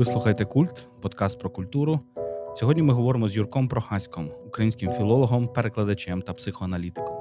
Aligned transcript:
Ви 0.00 0.04
слухаєте 0.04 0.44
Культ, 0.44 0.88
подкаст 1.00 1.38
про 1.38 1.50
культуру. 1.50 2.00
Сьогодні 2.56 2.82
ми 2.82 2.92
говоримо 2.94 3.28
з 3.28 3.36
Юрком 3.36 3.68
Прохаськом, 3.68 4.30
українським 4.46 4.90
філологом, 4.90 5.48
перекладачем 5.48 6.22
та 6.22 6.34
психоаналітиком. 6.34 7.16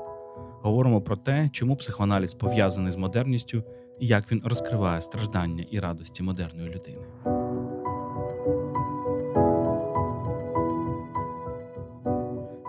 Говоримо 0.61 1.01
про 1.01 1.15
те, 1.15 1.49
чому 1.53 1.75
психоаналіз 1.75 2.33
пов'язаний 2.33 2.91
з 2.91 2.95
модерністю 2.95 3.63
і 3.99 4.07
як 4.07 4.31
він 4.31 4.41
розкриває 4.45 5.01
страждання 5.01 5.65
і 5.71 5.79
радості 5.79 6.23
модерної 6.23 6.69
людини. 6.69 7.05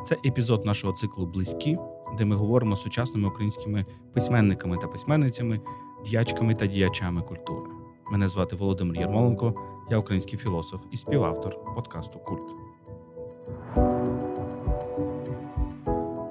Це 0.05 0.17
епізод 0.27 0.65
нашого 0.65 0.93
циклу 0.93 1.27
Близькі, 1.27 1.79
де 2.19 2.25
ми 2.25 2.37
говоримо 2.37 2.77
з 2.77 2.83
сучасними 2.83 3.29
українськими 3.29 3.87
письменниками 4.13 4.79
та 4.79 4.87
письменницями, 4.87 5.61
діячками 6.05 6.55
та 6.55 6.67
діячами 6.67 7.23
культури. 7.23 7.80
Мене 8.11 8.29
звати 8.29 8.57
Володимир 8.57 8.97
Єрмоленко, 8.97 9.55
я 9.91 9.99
український 9.99 10.39
філософ 10.39 10.81
і 10.91 10.97
співавтор 10.97 11.75
подкасту 11.75 12.19
Культ. 12.19 12.51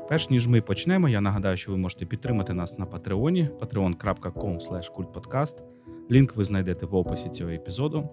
Перш 0.10 0.30
ніж 0.30 0.48
ми 0.48 0.62
почнемо, 0.62 1.10
я 1.10 1.22
нагадаю, 1.22 1.58
що 1.58 1.72
ви 1.72 1.78
можете 1.78 2.06
підтримати 2.06 2.54
нас 2.54 2.80
на 2.80 2.86
Патреоні 2.86 3.50
patreon.com 3.60 4.60
kultpodcast. 4.98 5.64
Лінк 6.12 6.36
ви 6.36 6.44
знайдете 6.44 6.86
в 6.86 6.96
описі 6.96 7.30
цього 7.30 7.50
епізоду. 7.50 8.10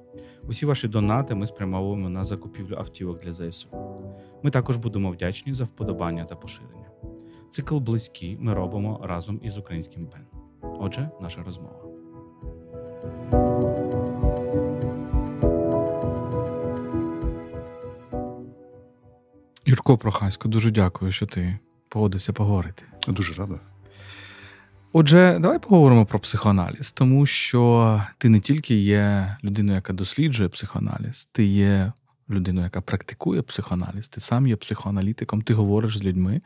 Усі 0.49 0.67
ваші 0.67 0.89
донати 0.89 1.35
ми 1.35 1.47
спрямовуємо 1.47 2.09
на 2.09 2.25
закупівлю 2.25 2.77
автівок 2.79 3.21
для 3.21 3.35
ЗСУ. 3.35 3.69
Ми 4.43 4.51
також 4.51 4.77
будемо 4.77 5.11
вдячні 5.11 5.55
за 5.55 5.65
вподобання 5.65 6.25
та 6.25 6.37
поширення. 6.37 6.91
Цикл 7.51 7.79
близький 7.79 8.37
ми 8.41 8.55
робимо 8.55 9.01
разом 9.03 9.41
із 9.43 9.59
українським 9.59 10.07
ПЕН. 10.07 10.27
Отже, 10.79 11.11
наша 11.21 11.43
розмова. 11.43 11.86
Юрко 19.87 19.99
Прохасько, 19.99 20.49
дуже 20.49 20.71
дякую, 20.71 21.13
що 21.13 21.27
ти 21.27 21.59
погодився 21.89 22.33
поговорити. 22.33 22.85
Дуже 23.09 23.35
рада. 23.35 23.61
Отже, 24.93 25.39
давай 25.41 25.59
поговоримо 25.59 26.07
про 26.07 26.19
психоаналіз, 26.19 26.93
тому 26.93 27.27
що 27.27 28.03
ти 28.19 28.29
не 28.29 28.41
тільки 28.41 28.75
є 28.75 29.37
людиною, 29.45 29.77
яка 29.77 29.93
досліджує 29.93 30.49
психоаналіз, 30.49 31.29
ти 31.33 31.45
є 31.45 31.93
людиною, 32.31 32.65
яка 32.65 32.81
практикує 32.81 33.43
психоаналіз, 33.43 34.09
ти 34.09 34.21
сам 34.21 34.47
є 34.47 34.57
психоаналітиком, 34.57 35.43
ти 35.43 35.55
говориш 35.55 35.99
з 35.99 36.05
людьми, 36.05 36.41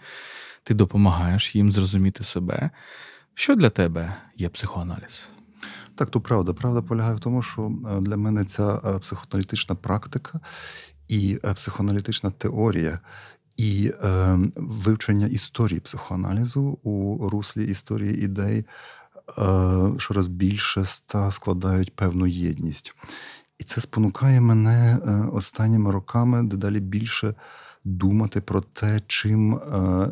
ти 0.62 0.74
допомагаєш 0.74 1.56
їм 1.56 1.72
зрозуміти 1.72 2.24
себе. 2.24 2.70
Що 3.34 3.55
для 3.55 3.70
тебе 3.70 4.14
є 4.36 4.48
психоаналіз? 4.48 5.30
Так, 5.94 6.11
то 6.11 6.20
правда. 6.20 6.52
Правда 6.52 6.83
полягає 6.83 7.14
в 7.14 7.20
тому, 7.20 7.42
що 7.42 7.72
е, 7.91 8.00
для 8.00 8.16
мене 8.16 8.44
ця 8.44 8.80
е, 8.84 8.98
психоаналітична 8.98 9.74
практика 9.74 10.41
і 11.11 11.39
е, 11.44 11.55
психоаналітична 11.55 12.30
теорія, 12.30 13.00
і 13.56 13.92
е, 14.05 14.39
вивчення 14.56 15.27
історії 15.27 15.80
психоаналізу 15.80 16.62
у 16.83 17.28
руслі 17.28 17.64
історії 17.64 18.25
ідей 18.25 18.58
е, 18.58 18.64
щораз 19.98 20.28
більше 20.28 20.80
ста 20.80 21.30
складають 21.30 21.97
певну 21.97 22.27
єдність. 22.27 22.94
І 23.58 23.64
це 23.64 23.80
спонукає 23.80 24.41
мене 24.41 24.98
останніми 25.33 25.91
роками 25.91 26.42
дедалі 26.42 26.80
більше 26.80 27.34
думати 27.84 28.41
про 28.41 28.61
те, 28.61 29.00
чим 29.06 29.61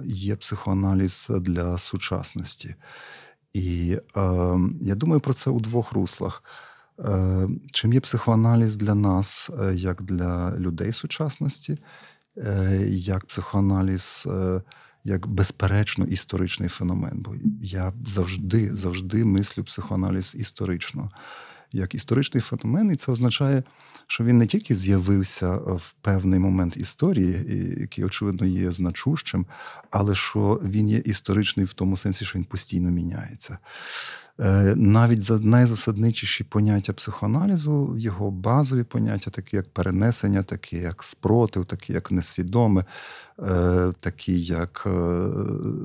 є 0.04 0.36
психоаналіз 0.36 1.26
для 1.30 1.78
сучасності. 1.78 2.74
І 3.52 3.98
е, 4.16 4.20
я 4.80 4.94
думаю 4.94 5.20
про 5.20 5.34
це 5.34 5.50
у 5.50 5.60
двох 5.60 5.92
руслах. 5.92 6.42
Е, 6.98 7.48
Чим 7.72 7.92
є 7.92 8.00
психоаналіз 8.00 8.76
для 8.76 8.94
нас, 8.94 9.50
е, 9.60 9.74
як 9.74 10.02
для 10.02 10.58
людей 10.58 10.92
сучасності, 10.92 11.78
е, 12.36 12.86
як 12.90 13.26
психоаналіз, 13.26 14.28
як 15.04 15.26
безперечно 15.26 16.04
історичний 16.04 16.68
феномен. 16.68 17.12
Бо 17.14 17.34
я 17.62 17.92
завжди 18.06 18.76
завжди 18.76 19.24
мислю 19.24 19.64
психоаналіз 19.64 20.34
історично 20.38 21.10
як 21.72 21.94
історичний 21.94 22.40
феномен, 22.40 22.90
і 22.90 22.96
це 22.96 23.12
означає, 23.12 23.62
що 24.06 24.24
він 24.24 24.38
не 24.38 24.46
тільки 24.46 24.74
з'явився 24.74 25.56
в 25.56 25.94
певний 26.00 26.38
момент 26.40 26.76
історії, 26.76 27.44
який, 27.80 28.04
очевидно, 28.04 28.46
є 28.46 28.72
значущим, 28.72 29.46
але 29.90 30.14
що 30.14 30.60
він 30.64 30.88
є 30.88 30.98
історичний 30.98 31.66
в 31.66 31.72
тому 31.72 31.96
сенсі, 31.96 32.24
що 32.24 32.38
він 32.38 32.44
постійно 32.44 32.90
міняється. 32.90 33.58
Е, 34.40 34.74
навіть 34.76 35.22
за 35.22 35.38
найзасадничіші 35.38 36.44
поняття 36.44 36.92
психоаналізу, 36.92 37.94
його 37.98 38.30
базові 38.30 38.82
поняття, 38.82 39.30
такі 39.30 39.56
як 39.56 39.72
перенесення, 39.72 40.42
такі 40.42 40.76
як 40.76 41.02
спротив, 41.02 41.64
такі 41.64 41.92
як 41.92 42.10
несвідоме, 42.10 42.84
е, 43.38 43.92
такі 44.00 44.40
як 44.40 44.84
е, 44.86 45.28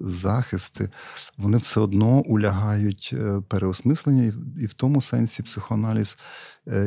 захисти, 0.02 0.90
вони 1.38 1.58
все 1.58 1.80
одно 1.80 2.20
улягають 2.20 3.16
переосмисленню, 3.48 4.34
і 4.60 4.66
в 4.66 4.74
тому 4.74 5.02
сенсі 5.02 5.44
психоаналіз 5.44 6.18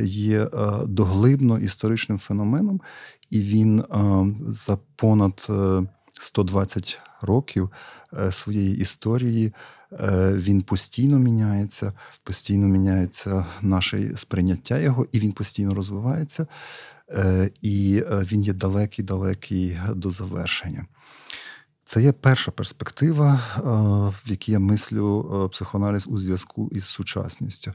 є 0.02 0.48
доглибно 0.86 1.58
історичним 1.58 2.18
феноменом, 2.18 2.80
і 3.30 3.40
він 3.40 3.84
за 4.48 4.78
понад 4.96 5.48
120 6.20 7.00
років 7.22 7.70
своєї 8.30 8.78
історії. 8.78 9.52
Е, 9.92 10.32
він 10.32 10.62
постійно 10.62 11.18
міняється, 11.18 11.92
постійно 12.22 12.66
міняється 12.66 13.46
наше 13.62 14.16
сприйняття 14.16 14.78
його, 14.78 15.06
і 15.12 15.18
він 15.18 15.32
постійно 15.32 15.74
розвивається, 15.74 16.46
е, 17.10 17.50
і 17.62 18.04
е, 18.06 18.18
він 18.32 18.42
є 18.42 18.52
далекий-далекий 18.52 19.78
до 19.94 20.10
завершення. 20.10 20.86
Це 21.84 22.02
є 22.02 22.12
перша 22.12 22.50
перспектива, 22.50 23.40
в 24.24 24.30
якій 24.30 24.52
я 24.52 24.58
мислю 24.58 25.48
психоаналіз 25.52 26.06
у 26.08 26.16
зв'язку 26.16 26.68
із 26.72 26.84
сучасністю. 26.84 27.72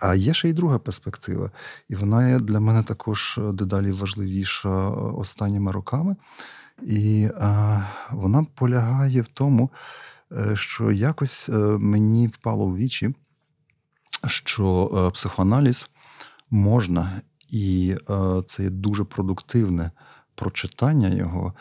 А 0.00 0.14
є 0.14 0.34
ще 0.34 0.48
й 0.48 0.52
друга 0.52 0.78
перспектива, 0.78 1.50
і 1.88 1.94
вона 1.94 2.28
є 2.28 2.38
для 2.38 2.60
мене 2.60 2.82
також 2.82 3.40
дедалі 3.52 3.92
важливіша 3.92 4.88
останніми 4.90 5.72
роками. 5.72 6.16
І 6.82 7.28
вона 8.10 8.46
полягає 8.54 9.22
в 9.22 9.28
тому, 9.28 9.70
що 10.54 10.92
якось 10.92 11.48
е, 11.48 11.52
мені 11.58 12.26
впало 12.26 12.66
в 12.66 12.76
вічі, 12.76 13.14
що 14.26 14.90
е, 14.94 15.10
психоаналіз 15.10 15.90
можна, 16.50 17.22
і 17.48 17.96
це 18.46 18.62
є 18.62 18.70
дуже 18.70 19.04
продуктивне 19.04 19.90
прочитання 20.34 21.08
його, 21.08 21.54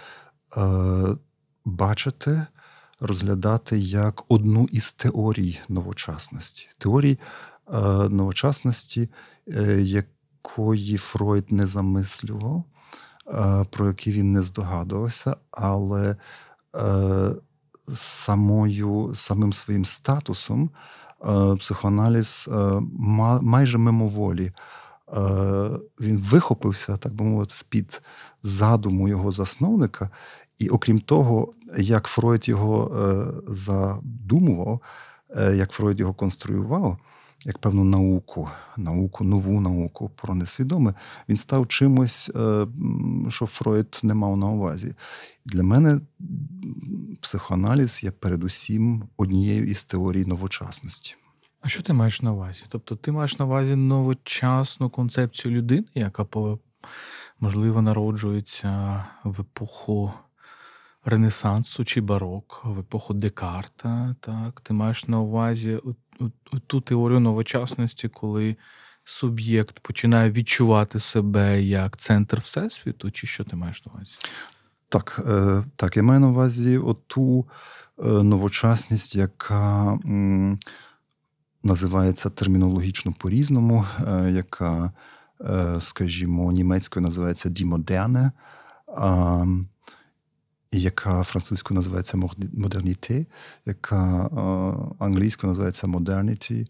бачити, 1.66 2.46
розглядати 3.00 3.80
як 3.80 4.24
одну 4.32 4.68
із 4.72 4.94
теорій 4.94 5.60
новочасності. 5.70 6.70
Теорій 6.78 7.20
новочасності, 8.10 9.10
якої 9.80 10.98
Фройд 10.98 11.52
не 11.52 11.68
замислював, 11.68 12.64
про 13.70 13.88
які 13.88 14.12
він 14.12 14.32
не 14.32 14.42
здогадувався, 14.42 15.36
але 15.52 16.16
самою, 17.94 19.12
самим 19.16 19.54
своїм 19.54 19.86
статусом 19.86 20.70
е, 21.26 21.56
психоаналіз 21.56 22.50
е, 22.52 22.82
майже 23.42 23.78
мимоволі. 23.78 24.46
Е, 24.46 24.54
він 26.00 26.18
вихопився, 26.18 26.98
так 26.98 27.14
би 27.14 27.26
мовити, 27.26 27.54
з-під 27.56 28.02
задуму 28.44 29.08
його 29.08 29.32
засновника. 29.32 30.10
І 30.58 30.70
окрім 30.70 31.00
того, 31.00 31.54
як 31.78 32.08
Фройд 32.08 32.48
його 32.48 32.92
задумував, 33.48 34.82
як 35.54 35.72
Фройд 35.72 36.00
його 36.00 36.14
конструював, 36.14 36.98
як 37.46 37.58
певну 37.58 37.84
науку, 37.84 38.50
науку, 38.78 39.24
нову 39.24 39.62
науку 39.62 40.12
про 40.16 40.36
несвідоме, 40.36 40.94
він 41.30 41.38
став 41.38 41.68
чимось, 41.68 42.32
е, 42.36 42.68
що 43.30 43.46
Фройд 43.46 44.00
не 44.04 44.14
мав 44.14 44.38
на 44.38 44.48
увазі. 44.48 44.96
Для 45.46 45.64
мене 45.64 46.02
психоаналіз 47.22 48.04
є 48.04 48.12
передусім 48.12 49.04
однією 49.18 49.68
із 49.68 49.84
теорій 49.84 50.26
новочасності. 50.26 51.16
А 51.62 51.68
що 51.68 51.82
ти 51.82 51.94
маєш 51.94 52.22
на 52.22 52.34
увазі? 52.34 52.66
Тобто 52.70 52.96
ти 52.96 53.12
маєш 53.12 53.40
на 53.40 53.46
увазі 53.46 53.76
новочасну 53.76 54.90
концепцію 54.90 55.54
людини, 55.54 55.88
яка 55.96 56.26
можливо 57.40 57.82
народжується 57.82 59.06
в 59.24 59.42
епоху 59.42 60.14
Ренесансу 61.06 61.86
чи 61.86 62.02
барок, 62.02 62.62
в 62.64 62.80
епоху 62.80 63.14
Декарта. 63.14 64.16
Так, 64.20 64.62
Ти 64.62 64.74
маєш 64.74 65.08
на 65.08 65.20
увазі 65.20 65.80
ту 66.68 66.82
теорію 66.82 67.20
новочасності, 67.20 68.08
коли 68.10 68.56
суб'єкт 69.04 69.80
починає 69.80 70.32
відчувати 70.32 71.00
себе 71.00 71.64
як 71.64 71.98
центр 71.98 72.40
Всесвіту, 72.40 73.12
чи 73.12 73.28
що 73.28 73.44
ти 73.44 73.56
маєш 73.56 73.86
на 73.86 73.92
увазі? 73.94 74.12
Так, 74.90 75.22
е, 75.28 75.64
так, 75.76 75.98
я 75.98 76.04
маю 76.04 76.20
на 76.20 76.28
увазі 76.28 76.78
оту 76.78 77.46
е, 78.00 78.04
новочасність, 78.04 79.16
яка 79.16 80.00
називається 81.64 82.30
термінологічно 82.30 83.14
по-різному, 83.18 83.86
е, 84.08 84.32
яка 84.32 84.92
скажімо, 85.80 86.52
німецькою 86.52 87.04
називається 87.04 87.50
а, 88.98 89.46
яка 90.72 91.24
французькою 91.24 91.76
називається 91.76 92.18
Modernité, 92.18 93.26
яка 93.66 94.26
е, 94.26 95.06
англійською 95.06 95.50
називається 95.50 95.88
Modernity, 95.88 96.68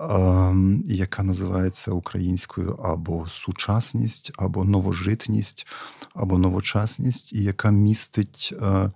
е, 0.00 0.92
яка 0.94 1.22
називається 1.22 1.90
українською 1.90 2.72
або 2.72 3.26
сучасність, 3.28 4.32
або 4.36 4.64
новожитність, 4.64 5.66
або 6.14 6.38
новочасність, 6.38 7.32
і 7.32 7.42
яка 7.42 7.70
містить 7.70 8.54
е, 8.62 8.90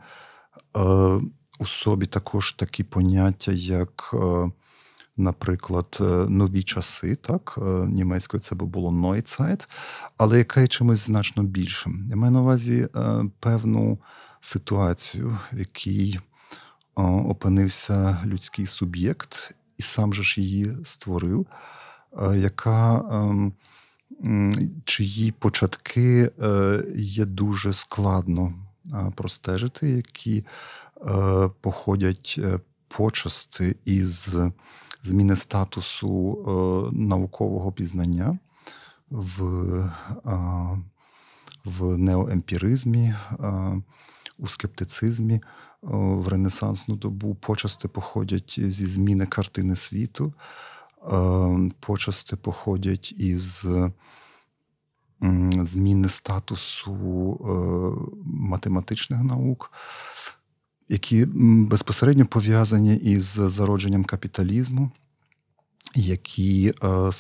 у 1.59 1.67
собі 1.67 2.07
також 2.07 2.53
такі 2.53 2.85
поняття, 2.85 3.53
як, 3.53 4.15
наприклад, 5.17 5.99
нові 6.29 6.63
часи, 6.63 7.15
так, 7.15 7.59
німецькою 7.87 8.41
це 8.41 8.55
було 8.55 8.91
Neuzeit, 8.91 9.69
але 10.17 10.39
яка 10.39 10.61
є 10.61 10.67
чимось 10.67 10.99
значно 10.99 11.43
більшим. 11.43 12.07
Я 12.11 12.17
маю 12.17 12.33
на 12.33 12.41
увазі 12.41 12.89
певну 13.41 13.99
ситуацію, 14.43 15.39
в 15.53 15.59
якій 15.59 16.21
опинився 16.95 18.23
людський 18.25 18.67
суб'єкт, 18.67 19.55
і 19.79 19.83
сам 19.83 20.15
же 20.15 20.23
ж 20.23 20.41
її 20.41 20.77
створив, 20.85 21.47
яка 22.35 22.95
ем, 22.97 23.53
чиї 24.85 25.33
початки 25.33 26.31
е, 26.43 26.85
є 26.97 27.25
дуже 27.25 27.73
складно 27.73 28.55
простежити, 29.15 29.91
які 29.91 30.45
е, 31.07 31.51
походять 31.61 32.35
е, 32.39 32.61
почасти 32.89 33.77
із 33.85 34.29
зміни 35.03 35.37
статусу 35.37 36.39
наукового 36.93 37.73
пізнання 37.73 38.39
в 39.11 39.93
в 41.65 41.99
неоемпіризмі, 41.99 43.15
у 44.43 44.49
скептицизмі 44.49 45.41
в 45.83 46.29
Ренесансну 46.29 46.97
добу. 46.97 47.35
Почасти 47.35 47.89
походять 47.89 48.61
зі 48.61 48.87
зміни 48.87 49.27
картини 49.27 49.77
світу, 49.77 50.35
почасти 51.81 52.37
походять 52.37 53.13
із 53.13 53.67
зміни 55.63 56.09
статусу 56.09 56.93
е, 57.41 57.49
математичних 58.25 59.23
наук, 59.23 59.73
які 60.89 61.27
безпосередньо 61.69 62.27
пов'язані 62.27 62.97
із 62.97 63.25
зародженням 63.25 64.05
капіталізму, 64.05 64.91
які 65.95 66.75
е, 66.85 67.11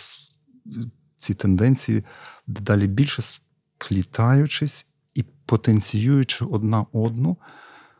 ці 1.19 1.35
тенденції 1.35 2.05
дедалі 2.47 2.87
більше 2.87 3.23
сплітаючись 3.23 4.87
і 5.15 5.25
потенціюючи 5.47 6.45
одна 6.45 6.87
одну, 6.93 7.37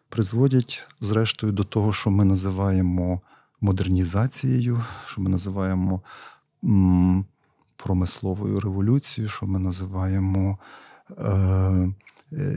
призводять, 0.09 0.87
зрештою, 1.01 1.53
до 1.53 1.65
того, 1.65 1.93
що 1.93 2.11
ми 2.11 2.25
називаємо 2.25 3.21
модернізацією, 3.61 4.85
що 5.07 5.21
ми 5.21 5.31
називаємо 5.31 6.03
промисловою 7.77 8.61
революцією, 8.61 9.29
що 9.31 9.47
ми 9.47 9.59
називаємо 9.59 10.59
е, 11.11 11.93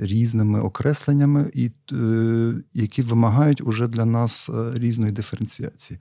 різними 0.01 0.61
окресленнями, 0.61 1.51
і, 1.53 1.71
е, 1.91 2.53
які 2.73 3.01
вимагають 3.01 3.61
уже 3.61 3.87
для 3.87 4.05
нас 4.05 4.49
е, 4.49 4.71
різної 4.75 5.11
диференціації. 5.11 5.99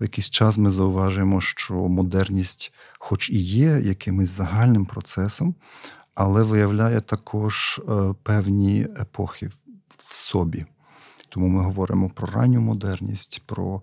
В 0.00 0.02
якийсь 0.02 0.30
час 0.30 0.58
ми 0.58 0.70
зауважуємо, 0.70 1.40
що 1.40 1.74
модерність, 1.74 2.72
хоч 2.98 3.30
і 3.30 3.38
є 3.38 3.80
якимось 3.80 4.28
загальним 4.28 4.86
процесом, 4.86 5.54
але 6.14 6.42
виявляє 6.42 7.00
також 7.00 7.80
е, 7.88 8.14
певні 8.22 8.82
епохи 9.00 9.50
в 9.98 10.16
собі. 10.16 10.66
Тому 11.28 11.48
ми 11.48 11.62
говоримо 11.62 12.10
про 12.10 12.26
ранню 12.26 12.60
модерність, 12.60 13.42
про 13.46 13.82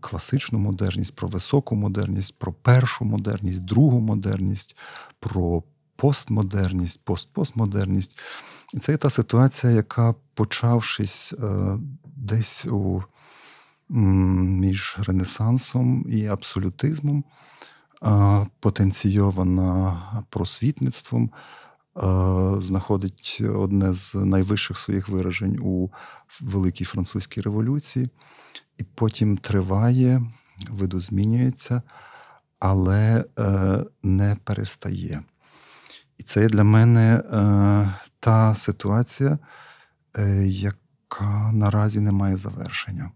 класичну 0.00 0.58
модерність, 0.58 1.16
про 1.16 1.28
високу 1.28 1.76
модерність, 1.76 2.38
про 2.38 2.52
першу 2.52 3.04
модерність, 3.04 3.64
другу 3.64 4.00
модерність, 4.00 4.76
про 5.20 5.62
постмодерність, 5.96 7.04
постпостмодерність. 7.04 8.18
І 8.74 8.78
це 8.78 8.92
є 8.92 8.98
та 8.98 9.10
ситуація, 9.10 9.72
яка, 9.72 10.14
почавшись 10.34 11.32
е, 11.32 11.78
десь 12.04 12.66
у, 12.66 13.02
між 13.88 14.98
Ренесансом 15.06 16.06
і 16.08 16.26
абсолютизмом, 16.26 17.24
потенційована 18.60 20.24
просвітництвом, 20.30 21.30
знаходить 22.58 23.42
одне 23.54 23.92
з 23.92 24.14
найвищих 24.14 24.78
своїх 24.78 25.08
виражень 25.08 25.58
у 25.62 25.88
Великій 26.40 26.84
Французькій 26.84 27.40
революції, 27.40 28.10
і 28.78 28.84
потім 28.84 29.36
триває, 29.36 30.22
видозмінюється, 30.70 31.82
але 32.60 33.24
е, 33.38 33.84
не 34.02 34.36
перестає. 34.44 35.22
І 36.18 36.22
це 36.22 36.40
є 36.40 36.48
для 36.48 36.64
мене 36.64 37.14
е, 37.14 37.94
та 38.20 38.54
ситуація, 38.54 39.38
е, 40.18 40.46
яка 40.46 41.52
наразі 41.52 42.00
не 42.00 42.12
має 42.12 42.36
завершення. 42.36 43.10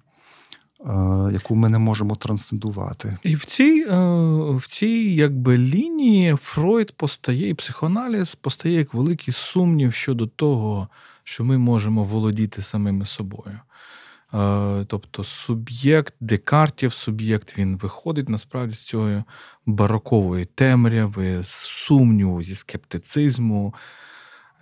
Е, 0.87 1.31
яку 1.33 1.55
ми 1.55 1.69
не 1.69 1.79
можемо 1.79 2.17
трансцендувати. 2.17 3.19
І 3.23 3.35
в 3.35 3.45
цій 3.45 3.87
е, 3.91 3.97
в 4.57 4.67
цій 4.67 5.15
якби 5.15 5.59
лінії 5.59 6.37
Фройд 6.37 6.93
постає, 6.93 7.49
і 7.49 7.55
психоаналіз 7.55 8.35
постає 8.35 8.75
як 8.75 8.95
великий 8.95 9.35
сумнів 9.35 9.95
щодо 9.95 10.27
того, 10.27 10.89
що 11.25 11.45
ми 11.45 11.59
можемо 11.59 12.05
володіти 12.05 12.63
самими 12.63 13.07
собою. 13.07 13.61
Е, 14.35 14.85
тобто 14.89 15.25
суб'єкт, 15.25 16.15
Декартів 16.21 16.93
суб'єкт, 16.93 17.59
він 17.59 17.77
виходить 17.77 18.29
насправді 18.29 18.75
з 18.75 18.87
цієї 18.87 19.23
барокової 19.67 20.45
темряви, 20.45 21.43
з 21.43 21.51
сумніву, 21.51 22.43
зі 22.43 22.55
скептицизму, 22.55 23.75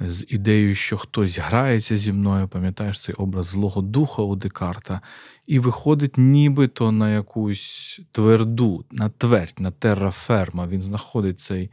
з 0.01 0.27
ідеєю, 0.29 0.75
що 0.75 0.99
хтось 0.99 1.39
грається 1.39 1.97
зі 1.97 2.13
мною, 2.13 2.49
пам'ятаєш 2.49 3.01
цей 3.01 3.15
образ 3.15 3.47
Злого 3.47 3.83
Духа 3.83 4.23
у 4.23 4.37
Декарта, 4.37 5.01
і 5.47 5.59
виходить 5.59 6.19
нібито 6.19 6.93
на 6.93 7.11
якусь 7.15 8.01
тверду, 8.13 8.85
на 8.91 9.09
твердь, 9.09 9.55
на 9.59 9.71
терраферма. 9.71 10.67
Він 10.67 10.83
знаходить 10.83 11.41
цей 11.41 11.71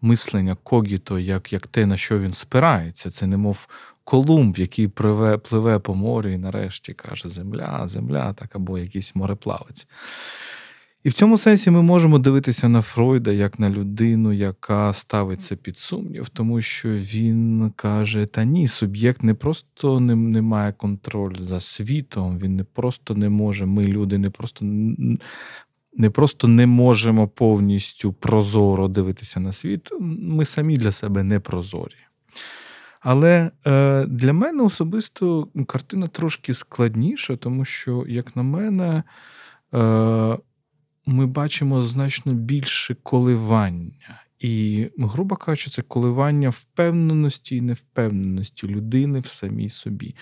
мислення 0.00 0.56
когіто, 0.62 1.18
як 1.18 1.52
як 1.52 1.66
те, 1.66 1.86
на 1.86 1.96
що 1.96 2.18
він 2.18 2.32
спирається. 2.32 3.10
Це 3.10 3.26
немов 3.26 3.68
Колумб, 4.04 4.58
який 4.58 4.88
пливе, 4.88 5.38
пливе 5.38 5.78
по 5.78 5.94
морю 5.94 6.30
і 6.30 6.38
нарешті 6.38 6.94
каже: 6.94 7.28
Земля, 7.28 7.86
земля, 7.86 8.32
так 8.32 8.56
або 8.56 8.78
якийсь 8.78 9.14
мореплавець. 9.14 9.86
І 11.04 11.08
в 11.08 11.12
цьому 11.12 11.38
сенсі 11.38 11.70
ми 11.70 11.82
можемо 11.82 12.18
дивитися 12.18 12.68
на 12.68 12.82
Фройда 12.82 13.32
як 13.32 13.58
на 13.58 13.70
людину, 13.70 14.32
яка 14.32 14.92
ставиться 14.92 15.56
під 15.56 15.78
сумнів, 15.78 16.28
тому 16.28 16.60
що 16.60 16.88
він 16.88 17.72
каже: 17.76 18.26
та 18.26 18.44
ні, 18.44 18.68
суб'єкт 18.68 19.22
не 19.22 19.34
просто 19.34 20.00
не, 20.00 20.14
не 20.16 20.42
має 20.42 20.72
контроль 20.72 21.34
за 21.34 21.60
світом, 21.60 22.38
він 22.38 22.56
не 22.56 22.64
просто 22.64 23.14
не 23.14 23.28
може, 23.28 23.66
ми 23.66 23.84
люди 23.84 24.18
не 24.18 24.30
просто 24.30 24.64
не 25.96 26.10
просто 26.10 26.48
не 26.48 26.66
можемо 26.66 27.28
повністю 27.28 28.12
прозоро 28.12 28.88
дивитися 28.88 29.40
на 29.40 29.52
світ, 29.52 29.90
ми 30.00 30.44
самі 30.44 30.76
для 30.76 30.92
себе 30.92 31.22
не 31.22 31.40
прозорі. 31.40 31.96
Але 33.00 33.50
е, 33.66 34.04
для 34.06 34.32
мене 34.32 34.62
особисто 34.62 35.48
картина 35.66 36.08
трошки 36.08 36.54
складніша, 36.54 37.36
тому 37.36 37.64
що, 37.64 38.04
як 38.08 38.36
на 38.36 38.42
мене, 38.42 39.02
е, 39.74 40.38
ми 41.06 41.26
бачимо 41.26 41.80
значно 41.80 42.34
більше 42.34 42.96
коливання. 43.02 44.20
І, 44.38 44.86
грубо 44.98 45.36
кажучи, 45.36 45.70
це 45.70 45.82
коливання 45.82 46.48
впевненості 46.48 47.56
і 47.56 47.60
невпевненості 47.60 48.66
людини 48.66 49.20
в 49.20 49.26
самій 49.26 49.68
собі. 49.68 50.14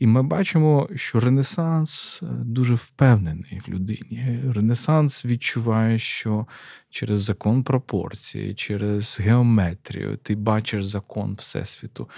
І 0.00 0.06
ми 0.06 0.22
бачимо, 0.22 0.88
що 0.94 1.20
Ренесанс 1.20 2.20
е, 2.22 2.26
дуже 2.26 2.74
впевнений 2.74 3.60
в 3.66 3.68
людині. 3.68 4.40
Ренесанс 4.54 5.24
відчуває, 5.24 5.98
що 5.98 6.46
через 6.90 7.22
закон 7.22 7.62
пропорції, 7.62 8.54
через 8.54 9.20
геометрію 9.20 10.16
ти 10.16 10.34
бачиш 10.34 10.84
закон 10.84 11.34
Всесвіту. 11.34 12.08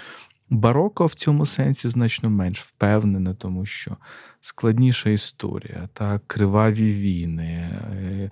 Бароко 0.49 1.05
в 1.05 1.13
цьому 1.13 1.45
сенсі 1.45 1.89
значно 1.89 2.29
менш 2.29 2.59
впевнене, 2.59 3.33
тому 3.33 3.65
що 3.65 3.97
складніша 4.41 5.09
історія, 5.09 5.89
та 5.93 6.19
криваві 6.27 6.93
війни, 6.93 7.43
е, 7.43 8.29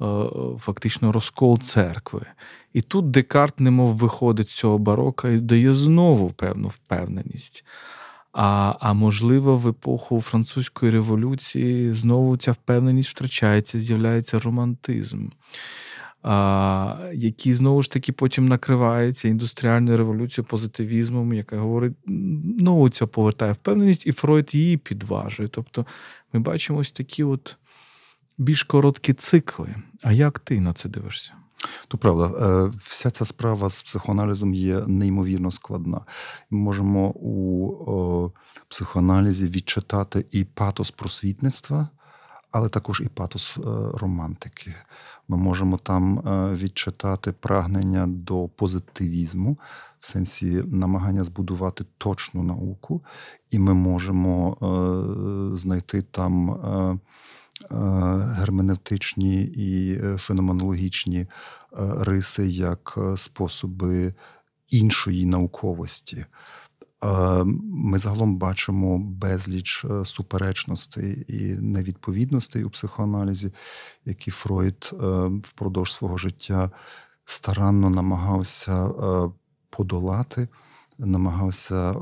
е, 0.00 0.26
фактично 0.58 1.12
розкол 1.12 1.58
церкви. 1.58 2.26
І 2.72 2.80
тут 2.80 3.10
Декарт, 3.10 3.60
немов 3.60 3.96
виходить 3.96 4.50
з 4.50 4.54
цього 4.54 4.78
барока 4.78 5.28
і 5.28 5.40
дає 5.40 5.74
знову 5.74 6.30
певну 6.30 6.68
впевненість. 6.68 7.64
А 8.32 8.74
а 8.80 8.92
можливо, 8.92 9.56
в 9.56 9.68
епоху 9.68 10.20
французької 10.20 10.92
революції 10.92 11.92
знову 11.92 12.36
ця 12.36 12.52
впевненість 12.52 13.10
втрачається, 13.10 13.80
з'являється 13.80 14.38
романтизм. 14.38 15.28
Які 17.14 17.54
знову 17.54 17.82
ж 17.82 17.90
таки 17.90 18.12
потім 18.12 18.46
накриваються 18.46 19.28
індустріальною 19.28 19.96
революцією, 19.96 20.48
позитивізмом, 20.48 21.32
яка 21.32 21.58
говорить, 21.58 21.94
ну, 22.06 22.88
це 22.88 23.06
повертає 23.06 23.52
впевненість, 23.52 24.06
і 24.06 24.12
Фройд 24.12 24.54
її 24.54 24.76
підважує. 24.76 25.48
Тобто 25.48 25.86
ми 26.32 26.40
бачимо 26.40 26.78
ось 26.78 26.92
такі 26.92 27.24
от 27.24 27.56
більш 28.38 28.62
короткі 28.62 29.12
цикли. 29.12 29.74
А 30.02 30.12
як 30.12 30.38
ти 30.38 30.60
на 30.60 30.72
це 30.72 30.88
дивишся? 30.88 31.32
То 31.88 31.98
правда, 31.98 32.24
е, 32.24 32.72
вся 32.82 33.10
ця 33.10 33.24
справа 33.24 33.68
з 33.68 33.82
психоаналізом 33.82 34.54
є 34.54 34.80
неймовірно 34.86 35.50
складна. 35.50 36.00
Ми 36.50 36.58
можемо 36.58 37.08
у 37.08 38.30
психоаналізі 38.68 39.46
відчитати 39.46 40.26
і 40.30 40.44
патос 40.44 40.90
просвітництва, 40.90 41.88
але 42.50 42.68
також 42.68 43.00
і 43.00 43.08
патос 43.08 43.56
е, 43.56 43.60
романтики. 43.94 44.74
Ми 45.30 45.36
можемо 45.36 45.78
там 45.78 46.18
е, 46.18 46.54
відчитати 46.54 47.32
прагнення 47.32 48.06
до 48.06 48.48
позитивізму, 48.48 49.58
в 49.98 50.06
сенсі 50.06 50.64
намагання 50.66 51.24
збудувати 51.24 51.84
точну 51.98 52.42
науку, 52.42 53.02
і 53.50 53.58
ми 53.58 53.74
можемо 53.74 54.56
е, 55.52 55.56
знайти 55.56 56.02
там. 56.02 56.50
е, 56.50 56.98
Герменевтичні 58.38 59.42
і 59.42 60.00
феноменологічні 60.16 61.26
риси 62.00 62.48
як 62.48 62.98
способи 63.16 64.14
іншої 64.68 65.26
науковості. 65.26 66.26
Е, 67.04 67.44
Ми 67.72 67.98
загалом 67.98 68.36
бачимо 68.36 68.98
безліч 68.98 69.84
е, 69.84 70.04
суперечностей 70.04 71.24
і 71.28 71.54
невідповідностей 71.54 72.64
у 72.64 72.70
психоаналізі, 72.70 73.52
які 74.04 74.30
Фройд 74.30 74.90
е, 74.92 74.96
впродовж 75.42 75.92
свого 75.92 76.16
життя 76.16 76.70
старанно 77.24 77.90
намагався 77.90 78.90
подолати, 79.70 80.48
намагався 80.98 81.94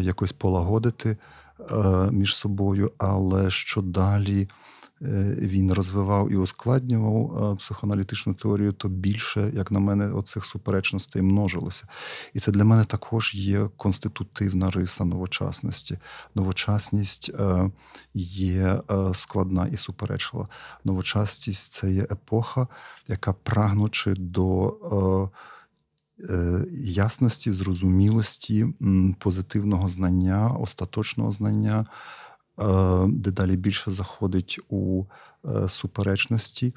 якось 0.00 0.32
полагодити 0.32 1.16
між 2.10 2.36
собою, 2.36 2.92
але 2.98 3.50
що 3.50 3.82
далі 3.82 4.48
він 5.38 5.72
розвивав 5.72 6.32
і 6.32 6.36
ускладнював 6.36 7.52
е, 7.52 7.56
психоаналітичну 7.56 8.34
теорію, 8.34 8.72
то 8.72 8.88
більше, 8.88 9.52
як 9.54 9.70
на 9.70 9.80
мене, 9.80 10.12
оцих 10.12 10.44
суперечностей 10.44 11.22
множилося. 11.22 11.84
І 12.34 12.40
це 12.40 12.52
для 12.52 12.64
мене 12.64 12.84
також 12.84 13.34
є 13.34 13.68
конститутивна 13.76 14.70
риса 14.70 15.04
новочасності. 15.04 15.98
Новочасність 16.34 17.30
е, 17.34 17.70
є 18.14 18.82
е, 18.90 19.14
складна 19.14 19.66
і 19.66 19.76
суперечлива. 19.76 20.48
Новочасність 20.84 21.72
це 21.72 21.92
є 21.92 22.02
епоха, 22.02 22.68
яка 23.08 23.32
прагнучи 23.32 24.14
до. 24.14 25.30
е, 25.30 26.32
е, 26.34 26.64
Ясності, 26.74 27.52
зрозумілості, 27.52 28.66
позитивного 29.18 29.88
знання, 29.88 30.48
остаточного 30.48 31.32
знання, 31.32 31.80
е, 31.80 32.21
дедалі 33.08 33.56
більше 33.56 33.90
заходить 33.90 34.60
у 34.68 35.04
е, 35.44 35.68
суперечності, 35.68 36.74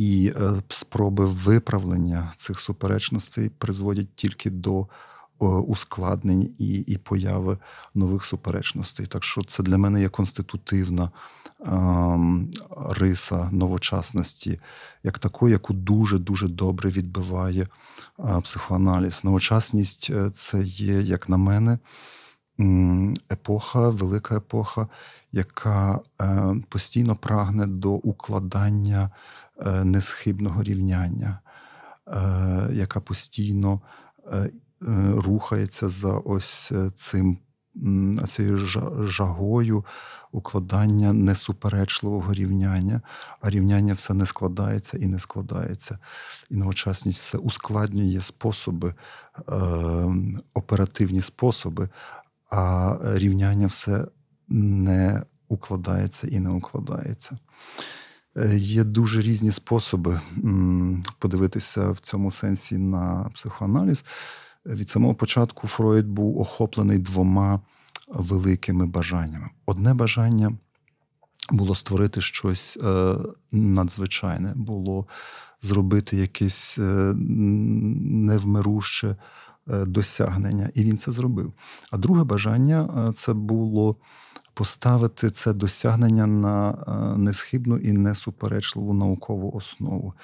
і 0.00 0.32
е, 0.36 0.62
спроби 0.68 1.26
виправлення 1.26 2.32
цих 2.36 2.60
суперечностей 2.60 3.48
призводять 3.48 4.14
тільки 4.14 4.50
до 4.50 4.80
е, 4.80 4.86
ускладнень 5.44 6.54
і, 6.58 6.74
і 6.78 6.98
появи 6.98 7.58
нових 7.94 8.24
суперечностей. 8.24 9.06
Так 9.06 9.24
що 9.24 9.44
це 9.44 9.62
для 9.62 9.78
мене 9.78 10.00
є 10.00 10.08
конститутивна 10.08 11.10
ем, 11.66 12.50
риса 12.90 13.48
новочасності, 13.52 14.60
як 15.02 15.18
такої, 15.18 15.52
яку 15.52 15.72
дуже 15.72 16.18
дуже 16.18 16.48
добре 16.48 16.90
відбиває 16.90 17.68
е, 18.18 18.40
психоаналіз. 18.40 19.24
Новочасність 19.24 20.10
е, 20.10 20.30
це 20.30 20.62
є, 20.62 21.00
як 21.00 21.28
на 21.28 21.36
мене, 21.36 21.78
епоха, 23.30 23.88
велика 23.88 24.36
епоха, 24.36 24.88
яка 25.32 26.00
е, 26.20 26.54
постійно 26.68 27.16
прагне 27.16 27.66
до 27.66 27.90
укладання 27.90 29.10
е, 29.58 29.84
несхибного 29.84 30.62
рівняння, 30.62 31.38
е, 32.08 32.68
яка 32.72 33.00
постійно 33.00 33.80
рухається 35.16 35.88
за 35.88 36.08
ось 36.08 36.72
цим 36.94 37.38
цією 38.26 38.56
жагою 39.06 39.84
укладання 40.32 41.12
несуперечливого 41.12 42.34
рівняння, 42.34 43.00
а 43.40 43.50
рівняння 43.50 43.92
все 43.92 44.14
не 44.14 44.26
складається 44.26 44.98
і 44.98 45.06
не 45.06 45.18
складається. 45.18 45.98
І 46.50 46.56
новочасність 46.56 47.20
все 47.20 47.38
ускладнює 47.38 48.20
способи, 48.20 48.94
оперативні 50.54 51.20
способи, 51.20 51.88
а 52.50 52.96
рівняння 53.02 53.66
все 53.66 54.06
не 54.48 55.22
укладається 55.48 56.28
і 56.28 56.40
не 56.40 56.50
укладається. 56.50 57.38
Е, 58.36 58.56
Є 58.56 58.84
дуже 58.84 59.20
різні 59.20 59.52
способи 59.52 60.20
подивитися 61.18 61.90
в 61.90 61.98
цьому 61.98 62.30
сенсі 62.30 62.78
на 62.78 63.30
психоаналіз. 63.34 64.04
Від 64.66 64.88
самого 64.88 65.14
початку 65.14 65.66
Фройд 65.66 66.06
був 66.06 66.40
охоплений 66.40 66.98
двома 66.98 67.60
великими 68.08 68.86
бажаннями. 68.86 69.50
Одне 69.66 69.94
бажання 69.94 70.52
було 71.50 71.74
створити 71.74 72.20
щось 72.20 72.78
е, 72.82 73.16
надзвичайне, 73.52 74.52
було 74.56 75.06
зробити 75.60 76.16
якесь 76.16 76.78
е, 76.78 77.12
невмируще 77.16 79.16
досягнення, 79.70 80.70
і 80.74 80.84
він 80.84 80.98
це 80.98 81.12
зробив. 81.12 81.52
А 81.90 81.96
друге 81.96 82.24
бажання 82.24 83.08
е, 83.08 83.12
це 83.12 83.32
було 83.32 83.96
поставити 84.54 85.30
це 85.30 85.52
досягнення 85.52 86.26
на 86.26 86.70
е, 86.70 87.18
несхибну 87.18 87.76
і 87.76 87.92
несуперечливу 87.92 88.94
наукову 88.94 89.52
основу. 89.52 90.14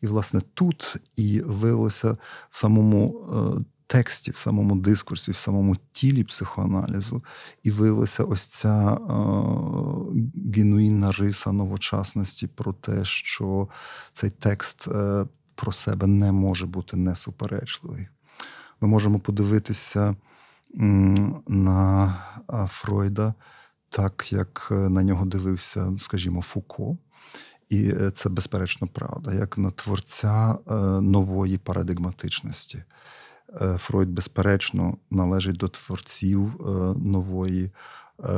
І, 0.00 0.06
власне, 0.06 0.40
тут 0.54 0.96
і 1.16 1.40
виявилося 1.40 2.16
в 2.50 2.56
самому 2.56 3.20
е, 3.58 3.64
тексті, 3.86 4.30
в 4.30 4.36
самому 4.36 4.76
дискурсі, 4.76 5.30
в 5.30 5.36
самому 5.36 5.76
тілі 5.92 6.24
психоаналізу, 6.24 7.24
і 7.62 7.70
виявилася 7.70 8.24
ось 8.24 8.46
ця 8.46 8.92
е, 8.92 8.98
генуїнна 10.54 11.12
риса 11.12 11.52
новочасності 11.52 12.46
про 12.46 12.72
те, 12.72 13.04
що 13.04 13.68
цей 14.12 14.30
текст 14.30 14.88
е, 14.88 15.26
про 15.54 15.72
себе 15.72 16.06
не 16.06 16.32
може 16.32 16.66
бути 16.66 16.96
несуперечливий. 16.96 18.08
Ми 18.84 18.88
можемо 18.88 19.18
подивитися 19.18 20.16
на 21.48 22.14
Фройда 22.68 23.34
так, 23.88 24.32
як 24.32 24.68
е, 24.70 24.74
на 24.74 25.02
нього 25.02 25.24
дивився, 25.24 25.92
скажімо, 25.98 26.42
Фуко. 26.42 26.96
І 27.68 27.90
е, 27.90 28.10
це 28.10 28.28
безперечно 28.28 28.86
правда, 28.86 29.34
як 29.34 29.58
на 29.58 29.70
творця 29.70 30.58
е, 30.70 30.74
нової 31.00 31.58
парадигматичності. 31.58 32.82
Фройд, 33.76 34.08
безперечно, 34.08 34.96
належить 35.10 35.56
до 35.56 35.68
творців 35.68 36.54
нової 36.96 37.70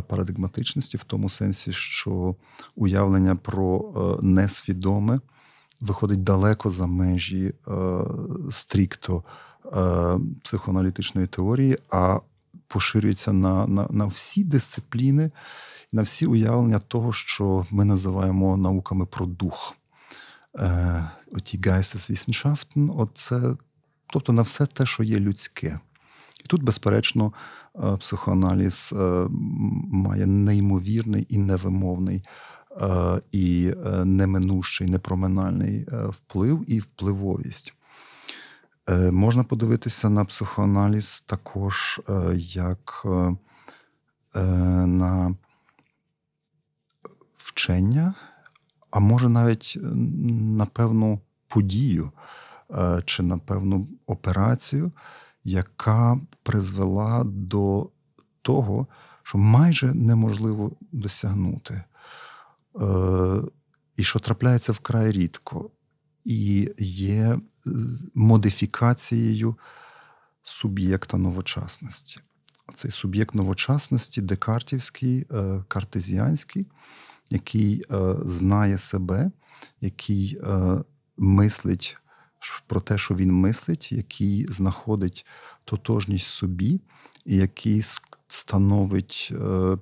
парадигматичності, 0.07 0.97
в 0.97 1.05
тому 1.05 1.29
сенсі, 1.29 1.73
що 1.73 2.37
уявлення 2.75 3.37
про 3.37 4.19
несвідоме 4.23 5.21
виходить 5.81 6.25
далеко 6.25 6.71
за 6.71 6.87
межі 6.87 7.55
стрікто 8.51 9.25
психоаналітичної 10.43 11.27
теорії, 11.27 11.79
а 11.91 12.21
поширюється 12.69 13.33
на, 13.33 13.67
на, 13.67 13.87
на 13.91 14.07
всі 14.07 14.45
дисципліни, 14.45 15.31
на 15.93 16.03
всі 16.03 16.27
уявлення 16.27 16.79
того, 16.79 17.13
що 17.13 17.67
ми 17.71 17.85
називаємо 17.85 18.57
науками 18.57 19.07
про 19.07 19.27
дух. 19.27 19.77
Е, 20.59 21.11
Оті 21.33 21.59
Geisteswissenschaften, 21.59 23.01
оце, 23.01 23.57
тобто 24.07 24.33
на 24.33 24.43
все 24.43 24.67
те, 24.67 24.87
що 24.87 25.03
є 25.03 25.19
людське. 25.21 25.81
І 26.45 26.49
тут, 26.49 26.63
безперечно, 26.63 27.33
е, 27.85 27.97
психоаналіз 27.97 28.95
е, 28.97 29.27
має 29.91 30.27
неймовірний 30.27 31.27
і 31.29 31.39
невимовний, 31.39 32.25
е, 32.81 33.21
і 33.33 33.75
е, 33.87 34.05
неминущий, 34.05 34.87
непроминальний 34.87 35.87
е, 35.93 36.07
вплив 36.07 36.65
і 36.67 36.81
впливовість. 36.81 37.75
Е, 38.89 39.11
Можна 39.11 39.45
подивитися 39.45 40.11
на 40.11 40.25
психоаналіз 40.25 41.21
також 41.21 42.01
е, 42.09 42.37
як 42.37 43.03
е, 43.05 43.37
на 44.87 45.35
вчення, 47.37 48.15
а 48.91 49.01
може 49.01 49.29
навіть 49.29 49.79
на 49.83 50.67
певну 50.67 51.21
подію 51.49 52.13
чи 53.05 53.23
на 53.23 53.39
певну 53.39 53.89
операцію, 54.07 54.93
яка 55.45 56.21
призвела 56.43 57.25
до 57.25 57.91
того, 58.43 58.87
що 59.23 59.39
майже 59.39 59.95
неможливо 59.95 60.73
досягнути, 60.93 61.85
і 63.97 64.05
що 64.05 64.19
трапляється 64.19 64.73
вкрай 64.73 65.13
рідко. 65.13 65.71
І 66.27 66.71
є 66.79 67.39
модифікацією 68.15 69.57
суб'єкта 70.43 71.17
новочасності. 71.17 72.21
Цей 72.75 72.91
суб'єкт 72.91 73.35
новочасності 73.35 74.21
декартівський, 74.21 75.27
е, 75.33 75.65
картезіанський, 75.69 76.67
який 77.31 77.85
е, 77.91 78.15
знає 78.25 78.79
себе, 78.79 79.31
який 79.81 80.39
е, 80.43 80.79
мислить 81.17 81.99
про 82.67 82.81
те, 82.81 82.99
що 82.99 83.15
він 83.15 83.33
мислить, 83.33 83.93
який 83.93 84.47
знаходить 84.53 85.27
тотожність 85.65 86.27
собі, 86.27 86.81
і 87.25 87.37
який 87.37 87.83
становить 88.29 89.33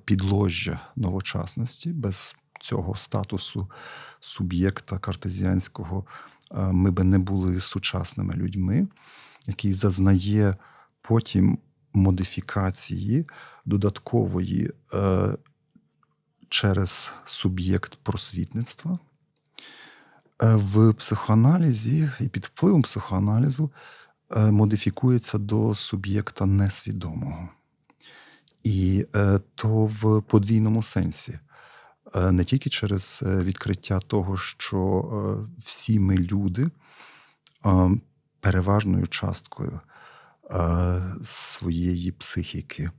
підложжя 0.05 0.79
новочасності 0.95 1.89
без 1.89 2.35
цього 2.61 2.95
статусу 2.95 3.67
суб'єкта 4.19 4.99
картезіанського. 4.99 6.05
Ми 6.51 6.91
би 6.91 7.03
не 7.03 7.19
були 7.19 7.61
сучасними 7.61 8.33
людьми, 8.33 8.87
який 9.47 9.73
зазнає 9.73 10.55
потім 11.01 11.57
модифікації 11.95 13.25
додаткової 13.65 14.71
е, 14.93 15.35
через 16.49 17.13
суб'єкт 17.25 17.95
просвітництва. 17.95 18.99
Е, 20.43 20.55
в 20.55 20.93
психоаналізі 20.93 22.09
і 22.19 22.27
під 22.27 22.45
впливом 22.45 22.81
психоаналізу 22.81 23.71
е, 24.35 24.51
модифікується 24.51 25.37
до 25.37 25.75
суб'єкта 25.75 26.45
несвідомого. 26.45 27.49
І 28.63 29.05
то 29.55 29.85
в 29.85 30.21
подвійному 30.21 30.83
сенсі. 30.83 31.39
Не 32.15 32.43
тільки 32.43 32.69
через 32.69 33.23
відкриття 33.25 33.99
того, 33.99 34.37
що 34.37 35.47
всі 35.59 35.99
ми 35.99 36.17
люди 36.17 36.69
переважною 38.39 39.07
часткою 39.07 39.79
Е, 40.51 41.01
своєї 41.23 42.11
психіки. 42.11 42.91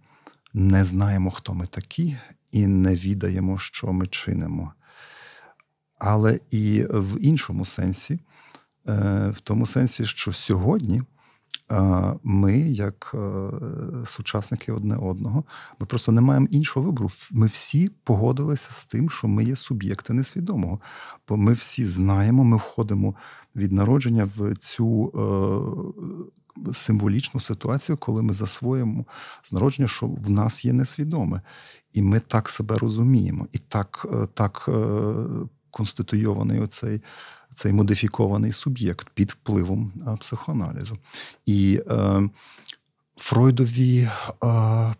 Не 0.55 0.85
знаємо, 0.85 1.31
хто 1.31 1.55
ми 1.55 1.67
такі, 1.67 2.17
і 2.53 2.67
не 2.67 2.95
відаємо, 2.95 3.59
що 3.59 3.93
ми 3.93 4.07
чинимо. 4.07 4.73
Але 5.99 6.41
і 6.51 6.87
в 6.91 7.21
іншому 7.21 7.65
сенсі, 7.65 8.21
е, 8.89 9.33
в 9.37 9.41
тому 9.41 9.67
сенсі, 9.67 10.07
що 10.07 10.33
сьогодні 10.33 11.03
ми, 12.23 12.59
як 12.59 13.15
е, 13.15 13.51
сучасники 14.05 14.73
одне 14.73 14.97
одного, 14.97 15.45
ми 15.79 15.87
просто 15.87 16.13
не 16.13 16.21
маємо 16.21 16.47
іншого 16.51 16.87
вибору. 16.87 17.11
Ми 17.31 17.47
всі 17.47 17.91
погодилися 18.05 18.73
з 18.73 18.87
тим, 18.87 19.11
що 19.11 19.29
ми 19.29 19.45
є 19.45 19.57
суб'єкти 19.57 20.13
несвідомого. 20.13 20.81
Бо 21.29 21.37
ми 21.37 21.53
всі 21.53 21.85
знаємо, 21.85 22.45
ми 22.45 22.57
входимо 22.57 23.15
від 23.57 23.73
народження 23.73 24.31
в 24.37 24.57
цю 24.57 25.13
е, 26.67 26.73
символічну 26.73 27.41
ситуацію, 27.41 27.97
коли 27.97 28.23
ми 28.23 28.33
засвоїмо 28.33 29.05
з 29.43 29.53
народження, 29.53 29.89
що 29.89 30.07
в 30.07 30.31
нас 30.31 30.65
є 30.65 30.73
несвідоме. 30.73 31.41
І 31.93 32.03
ми 32.03 32.21
так 32.21 32.49
себе 32.49 32.79
розуміємо, 32.79 33.47
і 33.53 33.59
так, 33.59 34.07
е, 34.13 34.29
так 34.35 34.69
конституйований 35.71 36.61
оцей 36.61 37.03
цей 37.57 37.73
модифікований 37.73 38.53
суб'єкт 38.53 39.11
під 39.15 39.31
впливом 39.31 39.93
психоаналізу. 40.21 40.99
І 41.47 41.83
е, 41.91 42.29
Фройдові 43.17 44.01
е, 44.01 44.11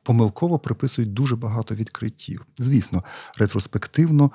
помилково 0.03 0.59
приписують 0.59 1.13
дуже 1.13 1.37
багато 1.37 1.75
відкриттів. 1.75 2.47
Звісно, 2.59 3.05
ретроспективно 3.37 4.31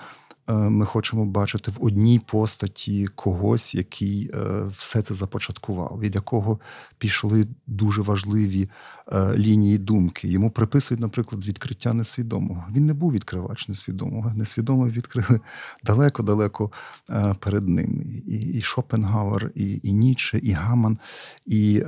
ми 0.54 0.86
хочемо 0.86 1.26
бачити 1.26 1.72
в 1.72 1.78
одній 1.86 2.20
постаті 2.20 3.08
когось, 3.08 3.76
який 3.76 4.32
е, 4.34 4.64
все 4.70 5.02
це 5.02 5.14
започаткував, 5.14 6.00
від 6.00 6.16
якого 6.16 6.60
пішли 6.98 7.48
дуже 7.68 8.02
важливі 8.02 8.70
е, 9.12 9.34
лінії 9.36 9.78
думки. 9.78 10.28
Йому 10.28 10.52
приписують, 10.52 11.02
наприклад, 11.02 11.46
відкриття 11.46 11.94
несвідомого. 11.94 12.66
Він 12.72 12.86
не 12.86 12.94
був 12.94 13.12
відкривач 13.12 13.68
несвідомого. 13.68 14.32
Несвідомо 14.36 14.88
відкрили 14.88 15.40
далеко-далеко 15.84 16.72
перед 17.40 17.68
ним. 17.68 18.02
І 18.28 18.38
і 18.38 18.62
Шопенгауер, 18.62 19.52
і 19.56 19.80
і 19.84 19.94
Ніцше, 19.94 20.38
і 20.38 20.52
Гаман, 20.52 20.98
і, 21.46 21.84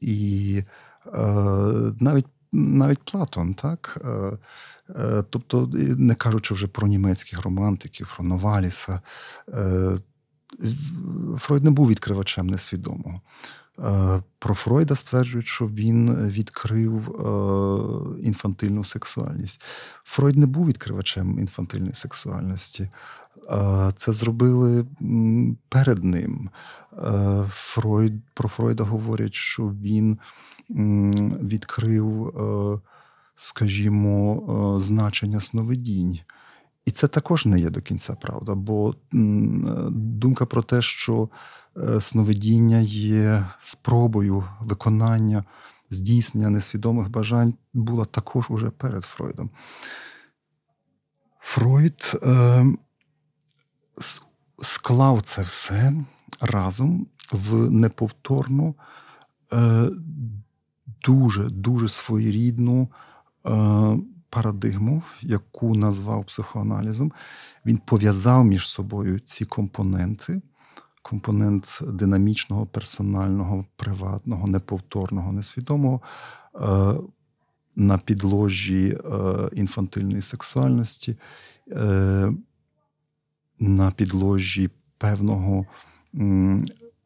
і 0.00 0.62
навіть 2.00 2.26
навіть 2.56 3.02
Платон, 3.02 3.54
так. 3.54 3.98
Е, 4.90 5.24
тобто, 5.30 5.70
не 5.96 6.14
кажучи 6.14 6.54
вже 6.54 6.66
про 6.66 6.88
німецьких 6.88 7.42
романтиків, 7.42 8.12
про 8.16 8.24
Новаліса, 8.24 9.00
е, 9.48 9.96
Фройд 11.36 11.64
не 11.64 11.70
був 11.70 11.88
відкривачем 11.88 12.46
несвідомого. 12.46 13.20
Е, 13.78 14.22
про 14.38 14.54
Фройда 14.54 14.94
стверджують, 14.94 15.46
що 15.46 15.66
він 15.66 16.28
відкрив 16.28 16.92
інфантильну 18.22 18.84
сексуальність. 18.84 19.62
Фройд 20.04 20.36
не 20.36 20.46
був 20.46 20.66
відкривачем 20.66 21.38
інфантильної 21.38 21.94
сексуальності. 21.94 22.88
Це 23.96 24.12
зробили 24.12 24.86
перед 25.68 26.04
ним. 26.04 26.50
Фройд, 27.48 28.12
Про 28.34 28.48
Фройда 28.48 28.84
говорять, 28.84 29.34
що 29.34 29.62
він 29.68 30.18
відкрив 31.40 32.32
скажімо, 33.36 34.42
е, 34.76 34.80
значення 34.80 35.40
сновидінь. 35.40 36.18
І 36.84 36.90
це 36.90 37.08
також 37.08 37.46
не 37.46 37.60
є 37.60 37.70
до 37.70 37.82
кінця 37.82 38.14
правда, 38.14 38.54
бо 38.54 38.94
думка 39.90 40.46
про 40.46 40.62
те, 40.62 40.82
що 40.82 41.28
е, 41.76 42.00
сновидіння 42.00 42.78
є 42.78 43.46
спробою 43.60 44.44
виконання, 44.60 45.44
здійснення 45.90 46.50
несвідомих 46.50 47.08
бажань, 47.10 47.54
була 47.74 48.04
також 48.04 48.50
уже 48.50 48.70
перед 48.70 49.04
Фройдом. 49.04 49.50
Фройд 51.40 52.20
е, 52.22 52.66
склав 54.62 55.22
це 55.22 55.42
все 55.42 55.92
разом 56.40 57.06
в 57.32 57.70
неповторну, 57.70 58.74
е, 59.52 59.90
дуже 61.02 61.44
дуже 61.50 61.88
своєрідну 61.88 62.88
Е, 63.46 63.98
парадигму, 64.30 65.02
яку 65.22 65.74
назвав 65.74 66.24
психоаналізом, 66.24 67.12
він 67.66 67.76
пов'язав 67.76 68.44
між 68.44 68.68
собою 68.68 69.18
ці 69.18 69.44
компоненти. 69.44 70.42
Компонент 71.02 71.80
динамічного, 71.86 72.66
персонального, 72.66 73.64
приватного, 73.76 74.46
неповторного, 74.46 75.32
несвідомого 75.32 76.00
е, 76.54 76.94
на 77.76 77.98
підложі 77.98 78.98
інфантильної 79.52 80.22
сексуальності, 80.22 81.16
на 83.58 83.90
підложі 83.96 84.70
певного 84.98 85.66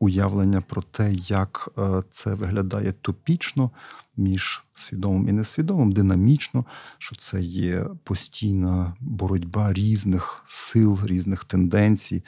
уявлення 0.01 0.61
про 0.61 0.83
те, 0.83 1.13
як 1.13 1.69
е, 1.79 2.03
це 2.11 2.35
виглядає 2.35 2.93
топічно 2.93 3.71
між 4.17 4.63
свідомим 4.75 5.29
і 5.29 5.33
несвідомим, 5.33 5.93
динамічно, 5.93 6.65
що 6.99 7.17
це 7.17 7.41
є 7.43 7.87
постійна 8.05 8.95
боротьба 9.01 9.73
різних 9.73 10.43
сил, 10.47 10.99
різних 11.05 11.45
тенденцій 11.45 12.25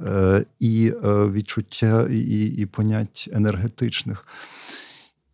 е, 0.00 0.44
і 0.60 0.92
е, 1.04 1.26
відчуття 1.26 2.08
і, 2.10 2.44
і 2.44 2.66
понять 2.66 3.28
енергетичних. 3.32 4.26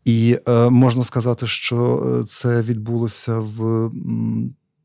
І 0.05 0.39
можна 0.71 1.05
сказати, 1.05 1.47
що 1.47 2.25
це 2.29 2.63
відбулося 2.63 3.39
в 3.39 3.91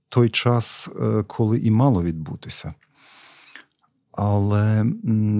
той 0.09 0.29
час, 0.29 0.89
коли 1.27 1.59
і 1.59 1.71
мало 1.71 2.03
відбутися. 2.03 2.73
Але 4.17 4.83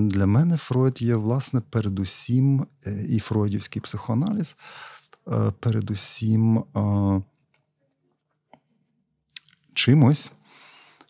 для 0.10 0.26
мене 0.26 0.58
Фройд 0.58 1.02
є, 1.02 1.16
власне, 1.16 1.62
передусім, 1.62 2.68
е, 2.86 3.06
і 3.10 3.20
Фройдівський 3.20 3.82
психоаналіз, 3.82 4.56
е, 5.28 5.52
передусім 5.60 6.58
е, 6.58 7.22
чимось, 9.74 10.32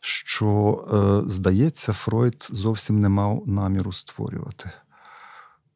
що, 0.01 1.23
здається, 1.27 1.93
Фройд 1.93 2.47
зовсім 2.51 2.99
не 2.99 3.09
мав 3.09 3.43
наміру 3.47 3.91
створювати. 3.91 4.71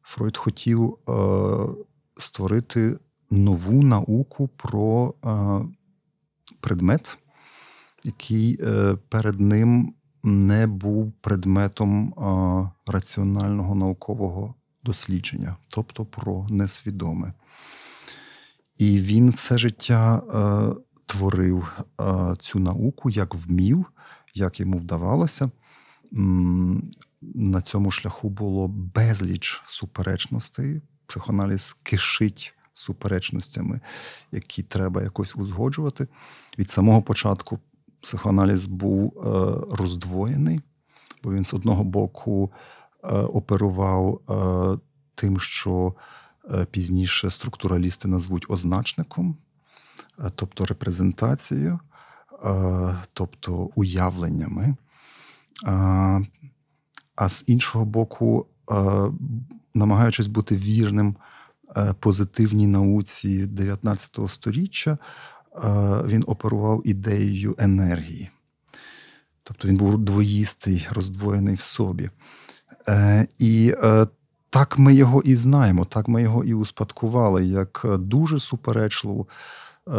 Фройд 0.02 0.36
хотів 0.36 0.98
створити 2.18 2.98
нову 3.30 3.82
науку 3.82 4.48
про 4.48 5.14
предмет, 6.60 7.18
який 8.04 8.56
перед 9.08 9.40
ним 9.40 9.94
не 10.22 10.66
був 10.66 11.12
предметом 11.12 12.14
раціонального 12.86 13.74
наукового 13.74 14.54
дослідження, 14.84 15.56
тобто 15.68 16.04
про 16.04 16.46
несвідоме. 16.50 17.32
І 18.78 18.98
він 18.98 19.30
все 19.30 19.58
життя 19.58 20.22
творив 21.06 21.78
цю 22.40 22.58
науку, 22.58 23.10
як 23.10 23.34
вмів, 23.34 23.86
як 24.34 24.60
йому 24.60 24.78
вдавалося. 24.78 25.50
на 27.22 27.62
цьому 27.62 27.90
шляху 27.90 28.28
було 28.28 28.68
безліч 28.68 29.62
суперечностей. 29.66 30.80
Психоаналіз 31.06 31.76
кишить 31.82 32.54
суперечностями, 32.74 33.80
які 34.32 34.62
треба 34.62 35.02
якось 35.02 35.36
узгоджувати. 35.36 36.08
Від 36.58 36.70
самого 36.70 37.02
початку 37.02 37.58
психоаналіз 38.02 38.66
був 38.66 39.18
е, 39.18 39.20
роздвоєний, 39.76 40.60
бо 41.22 41.32
він 41.32 41.44
з 41.44 41.54
одного 41.54 41.84
боку 41.84 42.52
е, 43.04 43.08
оперував 43.08 44.20
е, 44.30 44.78
тим, 45.14 45.40
що 45.40 45.94
пізніше 46.70 47.30
структуралісти 47.30 48.08
назвуть 48.08 48.46
означником, 48.48 49.36
тобто 50.34 50.64
репрезентацією, 50.64 51.80
тобто 53.12 53.70
уявленнями. 53.74 54.76
А 57.16 57.28
з 57.28 57.44
іншого 57.46 57.84
боку, 57.84 58.46
намагаючись 59.74 60.26
бути 60.26 60.56
вірним 60.56 61.16
позитивній 62.00 62.66
науці 62.66 63.46
19 63.46 64.18
століття, 64.28 64.98
він 66.06 66.24
оперував 66.26 66.82
ідеєю 66.84 67.54
енергії. 67.58 68.30
Тобто 69.42 69.68
він 69.68 69.76
був 69.76 69.98
двоїстий, 69.98 70.88
роздвоєний 70.90 71.54
в 71.54 71.60
собі. 71.60 72.10
Е, 72.88 73.26
І 73.38 73.74
е, 73.82 74.06
так 74.50 74.78
ми 74.78 74.94
його 74.94 75.22
і 75.22 75.36
знаємо, 75.36 75.84
так 75.84 76.08
ми 76.08 76.22
його 76.22 76.44
і 76.44 76.54
успадкували 76.54 77.46
як 77.46 77.86
дуже 77.98 78.38
суперечливу, 78.38 79.28
е, 79.88 79.92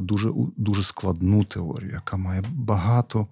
дуже, 0.00 0.30
дуже 0.56 0.82
складну 0.82 1.44
теорію, 1.44 1.92
яка 1.92 2.16
має 2.16 2.42
багато 2.54 3.26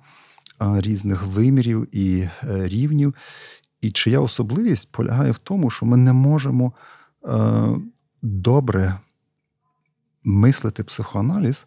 е, 0.63 0.81
різних 0.81 1.27
вимірів 1.27 1.97
і 1.97 2.21
е, 2.21 2.31
рівнів. 2.69 3.15
І 3.81 3.91
чия 3.91 4.21
особливість 4.21 4.93
полягає 4.93 5.31
в 5.31 5.39
тому, 5.39 5.71
що 5.71 5.87
ми 5.87 5.97
не 5.97 6.13
можемо 6.13 6.73
е, 7.25 7.69
добре 8.23 8.99
мислити 10.25 10.85
психоаналіз, 10.85 11.67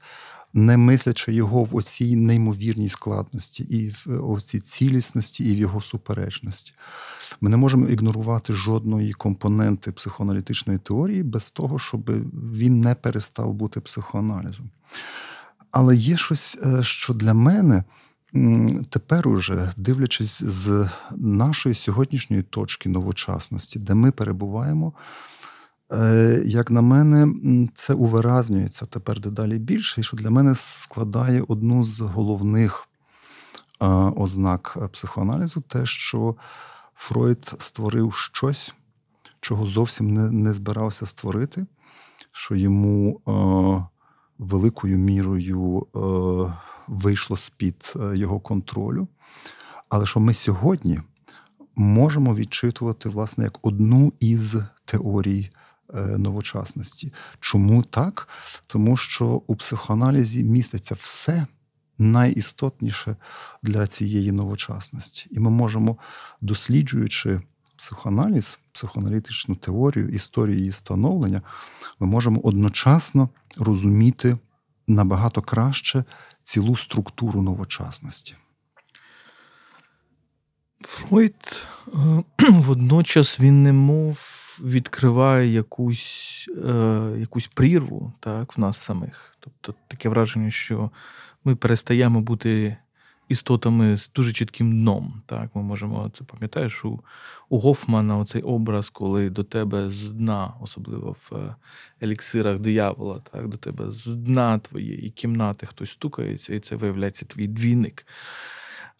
не 0.53 0.77
мислячи 0.77 1.33
його 1.33 1.63
в 1.63 1.75
оцій 1.75 2.15
неймовірній 2.15 2.89
складності, 2.89 3.63
і 3.63 3.89
в 4.05 4.31
оцій 4.31 4.59
цілісності, 4.59 5.45
і 5.51 5.55
в 5.55 5.57
його 5.57 5.81
суперечності. 5.81 6.73
Ми 7.41 7.49
не 7.49 7.57
можемо 7.57 7.87
ігнорувати 7.87 8.53
жодної 8.53 9.13
компоненти 9.13 9.91
психоаналітичної 9.91 10.79
теорії 10.79 11.23
без 11.23 11.51
того, 11.51 11.79
щоб 11.79 12.11
він 12.53 12.81
не 12.81 12.95
перестав 12.95 13.53
бути 13.53 13.79
психоаналізом. 13.79 14.69
Але 15.71 15.95
є 15.95 16.17
щось, 16.17 16.57
е, 16.65 16.83
що 16.83 17.13
для 17.13 17.33
мене 17.33 17.83
тепер 18.89 19.27
уже, 19.27 19.71
дивлячись 19.77 20.43
з 20.43 20.89
нашої 21.17 21.75
сьогоднішньої 21.75 22.43
точки 22.43 22.89
новочасності, 22.89 23.79
де 23.79 23.93
ми 23.93 24.11
перебуваємо, 24.11 24.93
як 26.45 26.71
на 26.71 26.81
мене, 26.81 27.27
це 27.75 27.93
увиразнюється 27.93 28.85
тепер 28.85 29.19
дедалі 29.19 29.57
більше, 29.57 30.01
і 30.01 30.03
що 30.03 30.17
для 30.17 30.29
мене 30.29 30.55
складає 30.55 31.43
одну 31.47 31.83
з 31.83 31.99
головних 31.99 32.87
е, 33.81 33.85
ознак 34.15 34.89
психоаналізу, 34.91 35.61
те, 35.61 35.85
що 35.85 36.35
Фройд 36.95 37.53
створив 37.59 38.13
щось, 38.13 38.73
чого 39.39 39.67
зовсім 39.67 40.13
не, 40.13 40.31
не 40.31 40.53
збирався 40.53 41.05
створити, 41.05 41.65
що 42.31 42.55
йому 42.55 43.21
е, 43.27 43.95
великою 44.37 44.97
мірою 44.97 45.87
е, 45.95 45.99
вийшло 46.87 47.37
з-під 47.37 47.93
е, 47.95 48.17
його 48.17 48.39
контролю. 48.39 49.07
Але 49.89 50.05
що 50.05 50.19
ми 50.19 50.33
сьогодні 50.33 50.99
можемо 51.75 52.35
відчитувати, 52.35 53.09
власне, 53.09 53.43
як 53.43 53.59
одну 53.61 54.13
із 54.19 54.55
теорій 54.85 55.51
е, 55.53 55.64
новочасності. 55.99 57.13
Чому 57.39 57.83
так? 57.83 58.27
Тому 58.67 58.97
що 58.97 59.41
у 59.47 59.55
психоаналізі 59.55 60.43
міститься 60.43 60.95
все 60.95 61.47
найістотніше 61.97 63.15
для 63.63 63.87
цієї 63.87 64.31
новочасності. 64.31 65.27
І 65.31 65.39
ми 65.39 65.49
можемо, 65.49 65.97
досліджуючи 66.41 67.41
психоаналіз, 67.77 68.59
психоаналітичну 68.71 69.55
теорію, 69.55 70.09
історію 70.09 70.57
її 70.57 70.71
становлення, 70.71 71.41
ми 71.99 72.07
можемо 72.07 72.41
одночасно 72.43 73.29
розуміти 73.57 74.37
набагато 74.87 75.41
краще 75.41 76.03
цілу 76.43 76.75
структуру 76.75 77.41
новочасності. 77.41 78.35
Фройд 80.81 81.65
е, 81.87 82.23
водночас 82.49 83.39
він 83.39 83.63
немов 83.63 84.44
відкриває 84.63 85.53
якусь, 85.53 86.49
е, 86.65 87.15
якусь 87.19 87.47
прірву 87.47 88.13
так, 88.19 88.57
в 88.57 88.59
нас 88.59 88.77
самих. 88.77 89.37
Тобто 89.39 89.75
таке 89.87 90.09
враження, 90.09 90.49
що 90.49 90.91
ми 91.43 91.55
перестаємо 91.55 92.21
бути 92.21 92.77
істотами 93.29 93.97
з 93.97 94.11
дуже 94.15 94.33
чітким 94.33 94.71
дном. 94.71 95.21
Так, 95.25 95.55
Ми 95.55 95.61
можемо 95.61 96.09
це 96.13 96.23
пам'ятаєш 96.23 96.85
у, 96.85 96.99
у 97.49 97.59
Гофмана 97.59 98.17
оцей 98.17 98.41
образ, 98.41 98.89
коли 98.89 99.29
до 99.29 99.43
тебе 99.43 99.89
з 99.89 100.11
дна, 100.11 100.53
особливо 100.61 101.11
в 101.11 101.35
е, 101.35 101.55
еліксирах 102.03 102.59
диявола, 102.59 103.21
так, 103.31 103.47
до 103.47 103.57
тебе 103.57 103.91
з 103.91 104.05
дна 104.05 104.59
твоєї 104.59 105.09
кімнати 105.09 105.65
хтось 105.65 105.91
стукається, 105.91 106.55
і 106.55 106.59
це 106.59 106.75
виявляється 106.75 107.25
твій 107.25 107.47
двійник. 107.47 108.07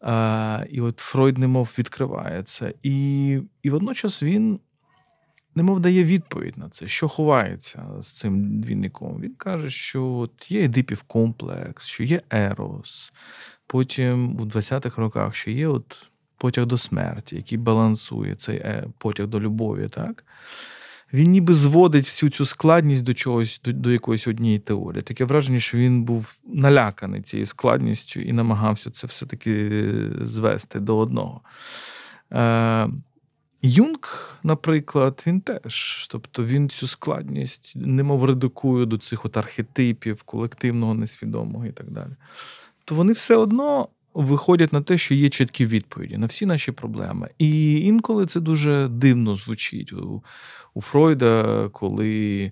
А, 0.01 0.65
І 0.69 0.81
от 0.81 0.99
Фройд 0.99 1.37
немов 1.37 1.73
відкриває 1.79 2.43
це. 2.43 2.73
І, 2.83 3.39
і 3.63 3.69
водночас 3.69 4.23
він 4.23 4.59
немов 5.55 5.79
дає 5.79 6.03
відповідь 6.03 6.57
на 6.57 6.69
це, 6.69 6.87
що 6.87 7.07
ховається 7.07 7.85
з 7.99 8.07
цим 8.07 8.61
двійником. 8.61 9.21
Він 9.21 9.33
каже, 9.33 9.69
що 9.69 10.05
от 10.05 10.51
є 10.51 10.63
Едипів 10.63 11.03
комплекс, 11.03 11.87
що 11.87 12.03
є 12.03 12.21
Ерос. 12.29 13.13
Потім 13.67 14.39
у 14.39 14.45
20-х 14.45 15.01
роках, 15.01 15.35
що 15.35 15.51
є 15.51 15.67
от 15.67 16.09
потяг 16.37 16.65
до 16.65 16.77
смерті, 16.77 17.35
який 17.35 17.57
балансує 17.57 18.35
цей 18.35 18.57
е, 18.57 18.87
потяг 18.97 19.27
до 19.27 19.39
любові. 19.39 19.89
так? 19.89 20.23
Він 21.13 21.31
ніби 21.31 21.53
зводить 21.53 22.05
всю 22.05 22.29
цю 22.29 22.45
складність 22.45 23.03
до 23.03 23.13
чогось, 23.13 23.61
до, 23.65 23.73
до 23.73 23.91
якоїсь 23.91 24.27
однієї 24.27 24.59
теорії. 24.59 25.01
Таке 25.01 25.25
враження, 25.25 25.59
що 25.59 25.77
він 25.77 26.03
був 26.03 26.35
наляканий 26.45 27.21
цією 27.21 27.45
складністю 27.45 28.21
і 28.21 28.33
намагався 28.33 28.91
це 28.91 29.07
все-таки 29.07 29.83
звести 30.21 30.79
до 30.79 30.97
одного. 30.97 31.41
Юнг, 33.65 34.35
наприклад, 34.43 35.23
він 35.27 35.41
теж. 35.41 36.07
Тобто 36.11 36.43
він 36.45 36.69
цю 36.69 36.87
складність 36.87 37.73
немов 37.75 38.23
редукує 38.23 38.85
до 38.85 38.97
цих 38.97 39.25
от 39.25 39.37
архетипів, 39.37 40.23
колективного, 40.23 40.93
несвідомого 40.93 41.65
і 41.65 41.71
так 41.71 41.91
далі. 41.91 42.11
То 42.85 42.95
вони 42.95 43.13
все 43.13 43.35
одно 43.35 43.87
виходять 44.13 44.73
на 44.73 44.81
те, 44.81 44.97
що 44.97 45.15
є 45.15 45.29
чіткі 45.29 45.65
відповіді 45.65 46.17
на 46.17 46.25
всі 46.25 46.45
наші 46.45 46.71
проблеми. 46.71 47.29
І 47.37 47.79
інколи 47.79 48.25
це 48.25 48.39
дуже 48.39 48.87
дивно 48.87 49.35
звучить 49.35 49.93
у, 49.93 50.23
у 50.73 50.81
Фройда, 50.81 51.69
коли 51.73 52.51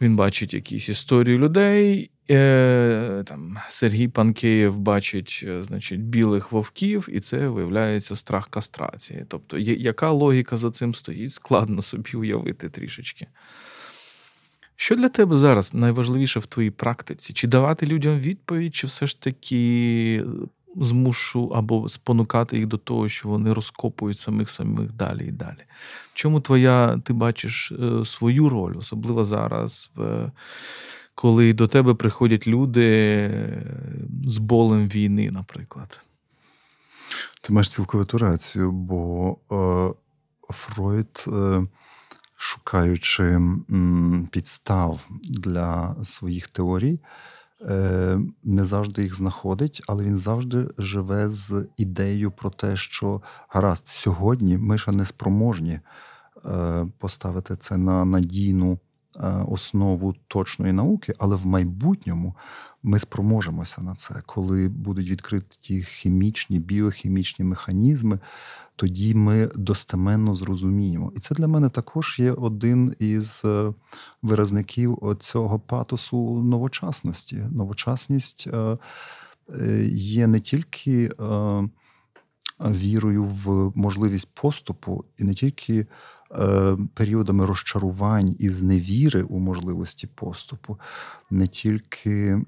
він 0.00 0.16
бачить 0.16 0.54
якісь 0.54 0.88
історії 0.88 1.38
людей. 1.38 2.10
Е, 2.30 3.22
там 3.26 3.58
Сергій 3.68 4.08
Панкеєв 4.08 4.78
бачить, 4.78 5.44
е, 5.46 5.62
значить, 5.62 6.00
білих 6.00 6.52
вовків, 6.52 7.08
і 7.12 7.20
це 7.20 7.48
виявляється 7.48 8.16
страх 8.16 8.48
кастрації. 8.48 9.24
Тобто, 9.28 9.58
яка 9.58 10.10
логіка 10.10 10.56
за 10.56 10.70
цим 10.70 10.94
стоїть, 10.94 11.32
складно 11.32 11.82
собі 11.82 12.12
уявити 12.14 12.68
трішечки. 12.68 13.26
Що 14.76 14.94
для 14.94 15.08
тебе 15.08 15.36
зараз 15.36 15.74
найважливіше 15.74 16.40
в 16.40 16.46
твоїй 16.46 16.70
практиці? 16.70 17.32
Чи 17.32 17.48
давати 17.48 17.86
людям 17.86 18.18
відповідь, 18.18 18.74
чи 18.74 18.86
все 18.86 19.06
ж 19.06 19.22
таки 19.22 20.24
змушу 20.76 21.52
або 21.54 21.88
спонукати 21.88 22.56
їх 22.56 22.66
до 22.66 22.76
того, 22.76 23.08
що 23.08 23.28
вони 23.28 23.52
розкопують 23.52 24.18
самих 24.18 24.50
самих 24.50 24.92
далі 24.92 25.26
і 25.26 25.30
далі? 25.30 25.64
В 26.12 26.14
чому 26.14 26.40
твоя, 26.40 27.00
ти 27.04 27.12
бачиш 27.12 27.72
е, 27.72 28.04
свою 28.04 28.48
роль, 28.48 28.74
особливо 28.76 29.24
зараз, 29.24 29.92
коли 31.16 31.52
до 31.52 31.66
тебе 31.66 31.94
приходять 31.94 32.46
люди 32.46 32.86
е, 32.86 33.62
з 34.26 34.38
болем 34.38 34.88
війни, 34.88 35.30
наприклад? 35.30 36.00
Ти 37.40 37.52
маєш 37.52 37.70
цілковиту 37.70 38.18
рацію, 38.18 38.72
бо 38.72 39.36
е, 39.52 39.94
Фройд. 40.52 41.24
Е, 41.28 41.66
шукаючи 42.36 43.40
підстав 44.30 45.08
для 45.22 45.96
своїх 46.02 46.48
теорій, 46.48 47.00
е, 47.60 48.20
не 48.44 48.64
завжди 48.64 49.02
їх 49.02 49.14
знаходить, 49.14 49.82
але 49.88 50.04
він 50.04 50.16
завжди 50.16 50.68
живе 50.78 51.28
з 51.28 51.66
ідеєю 51.76 52.30
про 52.30 52.50
те, 52.50 52.76
що 52.76 53.22
гаразд, 53.48 53.86
сьогодні 53.86 54.58
ми 54.58 54.78
ще 54.78 54.92
не 54.92 55.04
спроможні 55.04 55.80
е, 56.46 56.86
поставити 56.98 57.56
це 57.56 57.76
на 57.76 58.04
надійну 58.04 58.78
основу 59.48 60.14
точної 60.28 60.72
науки, 60.72 61.14
але 61.18 61.36
в 61.36 61.46
майбутньому 61.46 62.34
ми 62.82 62.98
спроможемося 62.98 63.82
на 63.82 63.94
це, 63.94 64.22
коли 64.26 64.68
будуть 64.68 65.08
відкриті 65.10 65.82
хімічні, 65.82 66.58
біохімічні 66.58 67.44
механізми. 67.44 68.18
Тоді 68.76 69.14
ми 69.14 69.50
достеменно 69.54 70.34
зрозуміємо. 70.34 71.12
І 71.16 71.20
це 71.20 71.34
для 71.34 71.48
мене 71.48 71.68
також 71.68 72.16
є 72.18 72.32
один 72.32 72.96
із 72.98 73.42
е, 73.44 73.72
виразників 74.22 75.16
цього 75.20 75.58
патосу 75.58 76.42
новочасності. 76.42 77.36
Новочасність 77.36 78.46
е, 78.46 78.78
є 79.92 80.26
не 80.26 80.40
тільки 80.40 81.10
вірою 82.60 83.24
в 83.24 83.72
можливість 83.78 84.34
поступу, 84.34 85.04
і 85.18 85.24
не 85.24 85.34
тільки 85.34 85.74
Е, 85.80 85.86
періодами 86.94 87.46
розчарувань 87.46 88.36
і 88.38 88.48
зневіри 88.50 89.22
у 89.22 89.38
можливості 89.38 90.06
поступу, 90.06 90.78
не 91.30 91.46
тільки 91.46 92.42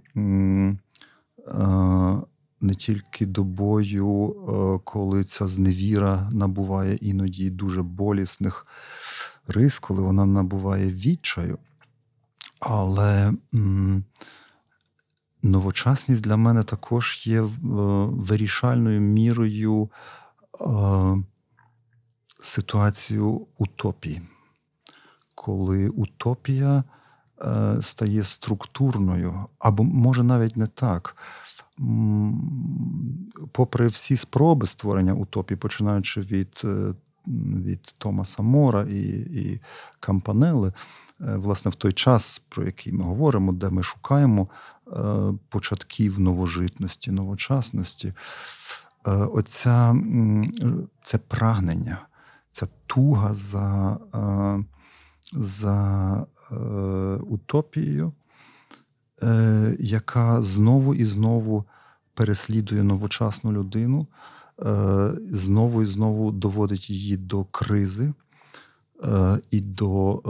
е, 1.49 2.21
не 2.61 2.75
тільки 2.75 3.27
добою, 3.27 4.31
е, 4.31 4.81
коли 4.85 5.25
ця 5.25 5.49
зневіра 5.49 6.31
набуває 6.33 6.95
іноді 6.95 7.51
дуже 7.51 7.83
болісних 7.83 8.67
рис, 9.47 9.79
коли 9.79 10.03
вона 10.03 10.27
набуває 10.27 10.93
відчаю. 10.93 11.59
Але 12.61 13.33
новочасність 15.43 16.23
для 16.23 16.37
мене 16.37 16.63
також 16.63 17.27
є 17.27 17.41
вирішальною 18.11 19.01
мірою 19.01 19.91
ситуацію 22.41 23.47
утопії, 23.59 24.23
коли 25.35 25.89
утопія 25.89 26.85
е, 27.43 27.77
стає 27.83 28.25
структурною, 28.25 29.47
або 29.59 29.85
може 29.85 30.23
навіть 30.23 30.57
не 30.57 30.67
так. 30.67 31.17
Попри 33.53 33.87
всі 33.87 34.17
спроби 34.17 34.67
створення 34.67 35.15
утопії, 35.15 35.59
починаючи 35.59 36.21
від 36.21 36.61
е, 36.65 36.95
від 37.67 37.95
Томаса 37.99 38.43
Мора 38.43 38.83
і 38.83 39.01
і 39.43 39.61
Кампанели, 40.01 40.69
е, 40.69 41.37
власне, 41.37 41.71
в 41.71 41.75
той 41.75 41.93
час, 41.93 42.39
про 42.49 42.65
який 42.65 42.93
ми 42.93 43.05
говоримо, 43.05 43.53
де 43.53 43.71
ми 43.71 43.83
шукаємо 43.83 44.49
початків 45.49 46.21
новожитності, 46.21 47.11
новочасності, 47.11 48.13
оця, 49.05 49.97
це 51.03 51.19
прагнення 51.19 52.09
ця 52.53 52.67
туга 52.87 53.35
за 53.35 53.99
е, 54.15 54.65
за 55.33 56.27
е, 56.51 56.55
утопією, 57.17 58.13
е, 59.23 59.77
яка 59.79 60.43
знову 60.43 60.95
і 60.95 61.05
знову 61.05 61.65
переслідує 62.15 62.83
новочасну 62.83 63.53
людину, 63.53 64.07
знову 65.31 65.83
і 65.83 65.87
знову 65.87 66.33
доводить 66.33 66.91
її 66.91 67.17
до 67.17 67.45
кризи 67.45 68.13
і 69.51 69.61
до, 69.61 70.23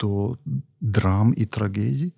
до 0.00 0.36
драм 0.80 1.34
і 1.36 1.46
трагедій, 1.46 2.12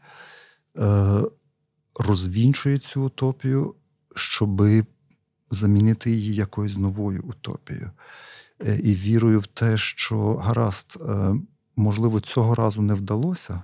розвінчує 1.95 2.79
цю 2.79 3.05
утопію, 3.05 3.75
щоби 4.15 4.85
замінити 5.51 6.11
її 6.11 6.35
якоюсь 6.35 6.77
новою 6.77 7.23
утопією. 7.23 7.91
Е, 8.66 8.81
і 8.83 8.94
вірую 8.94 9.40
в 9.40 9.47
те, 9.47 9.77
що 9.77 10.35
гаразд, 10.35 10.99
е, 11.09 11.35
можливо, 11.77 12.21
цього 12.21 12.55
разу 12.55 12.83
не 12.83 12.94
вдалося, 12.94 13.62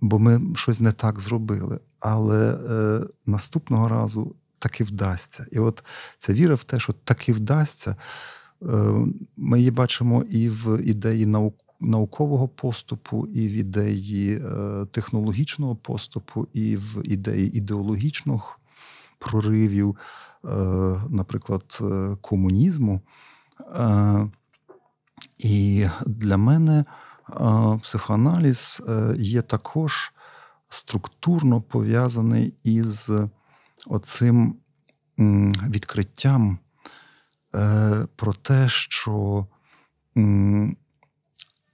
бо 0.00 0.18
ми 0.18 0.40
щось 0.54 0.80
не 0.80 0.92
так 0.92 1.20
зробили. 1.20 1.80
Але 2.00 2.54
е, 2.54 3.00
наступного 3.26 3.88
разу 3.88 4.34
таки 4.58 4.84
вдасться. 4.84 5.46
І 5.52 5.58
от 5.58 5.84
ця 6.18 6.32
віра 6.32 6.54
в 6.54 6.64
те, 6.64 6.78
що 6.78 6.92
таки 6.92 7.32
вдасться, 7.32 7.96
ми 9.36 9.58
її 9.58 9.70
бачимо 9.70 10.22
і 10.30 10.48
в 10.48 10.82
ідеї 10.82 11.26
наукового 11.80 12.48
поступу, 12.48 13.26
і 13.26 13.48
в 13.48 13.52
ідеї 13.52 14.42
технологічного 14.90 15.76
поступу, 15.76 16.46
і 16.52 16.76
в 16.76 17.00
ідеї 17.04 17.56
ідеологічних 17.58 18.60
проривів. 19.18 19.96
Е, 20.46 20.48
наприклад, 21.10 21.78
е, 21.80 22.16
комунізму. 22.20 23.00
Е, 23.60 24.30
і 25.38 25.86
для 26.06 26.36
мене 26.36 26.84
психоаналіз 27.82 28.82
є 29.16 29.42
також 29.42 30.12
структурно 30.68 31.60
пов'язаний 31.60 32.54
із 32.62 33.10
оцим 33.86 34.56
відкриттям 35.68 36.58
про 38.16 38.32
те, 38.42 38.68
що 38.68 39.46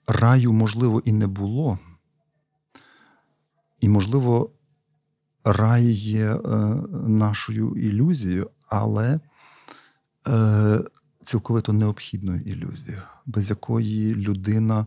раю, 0.07 0.53
можливо, 0.53 1.03
і 1.05 1.13
не 1.13 1.27
було, 1.27 1.79
і, 3.81 3.89
можливо, 3.89 4.51
рай 5.45 5.85
є 5.93 6.39
нашою 6.93 7.75
ілюзією, 7.77 8.51
але 8.73 9.21
е, 10.29 10.81
цілковито 11.23 11.73
необхідною 11.73 12.41
ілюзією, 12.41 13.03
без 13.27 13.51
якої 13.51 14.15
людина 14.15 14.87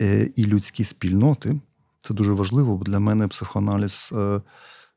е, 0.00 0.30
і 0.36 0.44
людські 0.44 0.84
спільноти 0.84 1.60
це 2.02 2.14
дуже 2.14 2.32
важливо, 2.32 2.76
бо 2.76 2.84
для 2.84 2.98
мене 2.98 3.28
психоаналіз 3.28 4.10
е, 4.16 4.40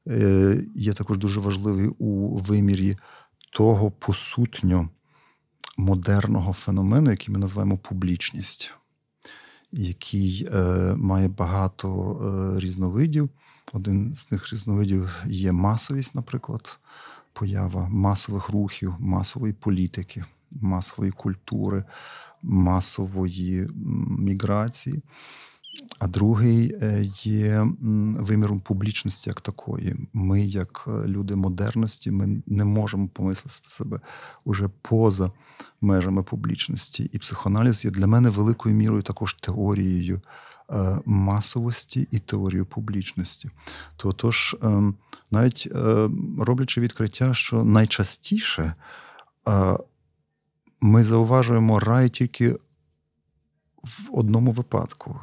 е, 0.08 0.64
є 0.76 0.94
також 0.94 1.18
дуже 1.18 1.40
важливий 1.40 1.88
у 1.88 2.38
вимірі 2.38 2.98
того 3.52 3.92
посутньо 3.92 4.90
модерного 5.78 6.54
феномену, 6.54 7.12
який 7.12 7.34
ми 7.34 7.40
називаємо 7.40 7.78
публічність. 7.78 8.74
Який 9.72 10.48
е, 10.54 10.60
має 10.98 11.28
багато 11.28 11.88
е, 12.56 12.60
різновидів. 12.60 13.30
Один 13.74 14.16
з 14.16 14.32
них 14.32 14.54
різновидів 14.54 15.24
є 15.26 15.52
масовість, 15.52 16.16
наприклад, 16.16 16.80
поява 17.40 17.88
масових 17.90 18.50
рухів, 18.50 18.96
масової 19.00 19.54
політики, 19.54 20.26
масової 20.52 21.12
культури, 21.12 21.84
масової 22.44 23.70
міграції. 24.20 25.02
А 26.00 26.08
другий 26.08 26.76
е, 26.82 27.04
є 27.24 27.68
виміром 28.20 28.60
публічності 28.60 29.30
як 29.30 29.42
такої. 29.42 29.96
Ми, 30.14 30.42
як 30.42 30.86
е, 30.88 30.92
люди 30.92 31.36
модерності, 31.36 32.12
ми 32.12 32.42
не 32.48 32.66
можемо 32.66 33.08
помислити 33.08 33.70
себе 33.70 34.00
уже 34.46 34.70
поза 34.82 35.32
межами 35.82 36.24
публічності. 36.24 37.10
І 37.14 37.20
психоаналіз 37.20 37.86
є 37.86 37.92
для 37.92 38.08
мене 38.08 38.30
великою 38.30 38.76
мірою 38.76 39.02
також 39.02 39.34
теорією 39.34 40.22
масовості 41.06 42.08
і 42.12 42.20
теорію 42.20 42.66
публічності. 42.66 43.50
Тож, 44.16 44.56
ем, 44.62 44.96
навіть 45.32 45.68
е, 45.76 46.10
роблячи 46.40 46.82
відкриття, 46.82 47.34
що 47.34 47.64
найчастіше 47.64 48.74
е, 49.48 49.78
ми 50.82 51.04
зауважуємо 51.04 51.80
рай 51.80 52.10
тільки 52.10 52.52
в 53.84 54.10
одному 54.12 54.52
випадку, 54.52 55.20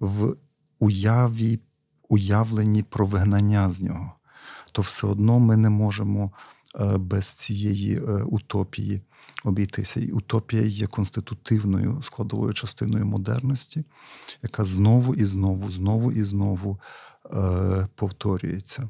в 0.00 0.36
уяві, 0.78 1.60
уявленні 2.08 2.82
про 2.82 3.06
вигнання 3.06 3.70
з 3.70 3.82
нього, 3.82 4.12
то 4.72 4.82
все 4.82 5.06
одно 5.06 5.38
ми 5.38 5.56
не 5.56 5.70
можемо 5.70 6.32
Е, 6.80 6.96
без 6.96 7.26
цієї 7.26 7.96
е, 7.96 8.00
утопії 8.26 9.00
обійтися. 9.44 10.00
І 10.00 10.10
утопія 10.10 10.62
є 10.62 10.86
конститутивною 10.86 12.02
складовою 12.02 12.54
частиною 12.54 13.06
модерності, 13.06 13.84
яка 14.42 14.64
знову 14.64 15.14
і 15.14 15.24
знову, 15.24 15.70
знову 15.70 16.12
і 16.12 16.22
знову 16.22 16.80
е, 17.32 17.88
повторюється. 17.94 18.88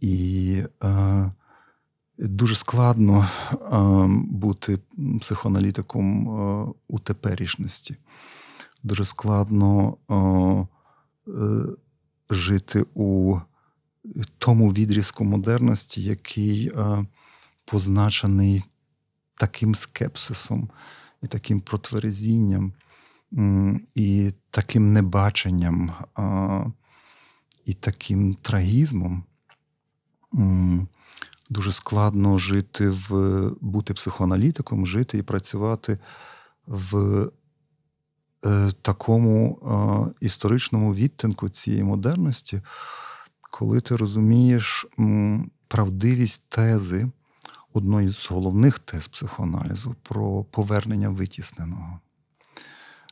І 0.00 0.62
дуже 2.18 2.54
складно 2.54 3.28
бути 4.30 4.78
психоаналітиком 5.20 6.28
у 6.88 6.98
теперішності. 6.98 7.96
Дуже 8.82 9.04
складно 9.04 9.96
жити 12.30 12.84
у 12.94 13.38
тому 14.38 14.72
відрізку 14.72 15.24
модерності, 15.24 16.02
який 16.02 16.68
е, 16.68 17.06
позначений 17.64 18.64
таким 19.40 19.74
скепсисом 19.74 20.70
і 21.22 21.26
таким 21.26 21.60
протверезінням, 21.60 22.72
і 23.94 24.32
таким 24.50 24.92
небаченням, 24.92 25.92
і 27.64 27.72
таким 27.72 28.34
трагізмом. 28.34 29.24
Дуже 31.50 31.72
складно 31.72 32.38
жити 32.38 32.88
в 32.88 33.10
бути 33.60 33.94
психоаналітиком, 33.94 34.86
жити 34.86 35.18
і 35.18 35.22
працювати 35.22 35.98
в 36.66 36.96
е, 38.46 38.70
такому 38.82 40.12
історичному 40.20 40.94
відтинку 40.94 41.48
цієї 41.48 41.84
модерності, 41.84 42.62
коли 43.50 43.80
ти 43.80 43.96
розумієш 43.96 44.86
правдивість 45.68 46.44
тези 46.48 47.10
одної 47.72 48.08
з 48.08 48.30
головних 48.30 48.78
тез 48.78 49.08
психоаналізу 49.08 49.94
про 50.02 50.44
повернення 50.44 51.08
витісненого. 51.08 52.00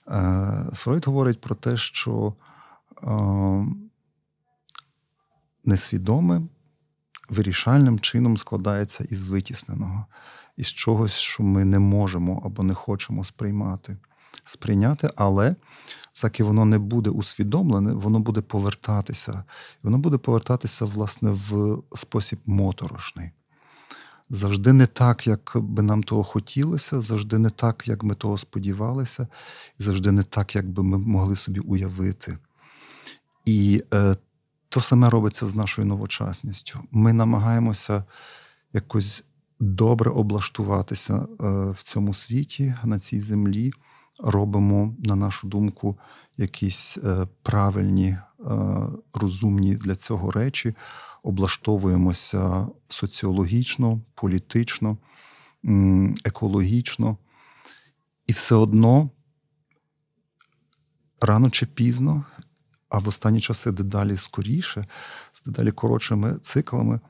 Е, 0.09 0.67
Фройд 0.73 1.07
говорить 1.07 1.41
про 1.41 1.55
те, 1.55 1.77
що 1.77 2.35
е, 3.03 3.67
несвідоме 5.65 6.43
вирішальним 7.29 8.01
чином 8.01 8.37
складається 8.37 9.05
із 9.05 9.23
витісненого, 9.23 10.07
із 10.57 10.67
чогось, 10.67 11.13
що 11.13 11.43
ми 11.43 11.65
не 11.65 11.79
можемо 11.79 12.43
або 12.45 12.63
не 12.63 12.75
хочемо 12.75 13.25
сприймати, 13.25 13.97
сприйняти, 14.45 15.11
але 15.17 15.57
заки 16.15 16.45
воно 16.45 16.65
не 16.65 16.79
буде 16.79 17.11
усвідомлене, 17.11 17.93
воно 17.93 18.21
буде 18.21 18.41
повертатися. 18.41 19.45
І 19.79 19.81
воно 19.83 19.99
буде 19.99 20.17
повертатися, 20.19 20.85
власне, 20.85 21.31
в 21.31 21.79
спосіб 21.95 22.39
моторошний. 22.47 23.31
Завжди 24.31 24.73
не 24.73 24.87
так, 24.87 25.27
як 25.27 25.53
би 25.55 25.83
нам 25.83 26.03
того 26.03 26.23
хотілося, 26.25 27.01
завжди 27.01 27.39
не 27.39 27.51
так, 27.51 27.89
як 27.89 28.03
ми 28.03 28.15
того 28.15 28.39
сподівалися, 28.39 29.29
і 29.81 29.83
завжди 29.83 30.13
не 30.13 30.23
так, 30.23 30.55
як 30.55 30.69
би 30.69 30.83
ми 30.83 30.99
могли 30.99 31.37
собі 31.37 31.61
уявити. 31.61 32.39
І 33.45 33.83
е, 33.95 34.17
то 34.69 34.81
саме 34.81 35.11
робиться 35.11 35.47
з 35.47 35.55
нашою 35.55 35.87
новочасністю. 35.87 36.81
Ми 36.91 37.13
намагаємося 37.13 38.05
якось 38.73 39.25
добре 39.61 40.11
облаштуватися 40.11 41.15
е, 41.15 41.27
в 41.71 41.83
цьому 41.83 42.15
світі, 42.15 42.75
на 42.85 42.99
цій 42.99 43.21
землі. 43.21 43.73
Робимо, 44.21 44.95
на 44.99 45.17
нашу 45.17 45.49
думку, 45.49 45.99
якісь 46.37 46.99
е, 46.99 47.29
правильні, 47.43 48.09
е, 48.09 48.23
розумні 49.15 49.75
для 49.75 49.97
цього 49.97 50.31
речі, 50.31 50.75
облаштовуємося 51.29 52.67
соціологічно, 52.89 54.01
політично, 54.15 54.99
екологічно. 56.25 57.17
І 58.27 58.33
все 58.33 58.55
одно 58.55 59.11
рано 61.21 61.51
чи 61.51 61.67
пізно, 61.67 62.25
а 62.89 62.99
в 62.99 63.09
останні 63.09 63.41
часи 63.41 63.73
дедалі 63.73 64.17
скоріше, 64.17 64.87
з 65.33 65.43
дедалі 65.43 65.73
коротшими 65.73 66.39
циклами, 66.43 67.01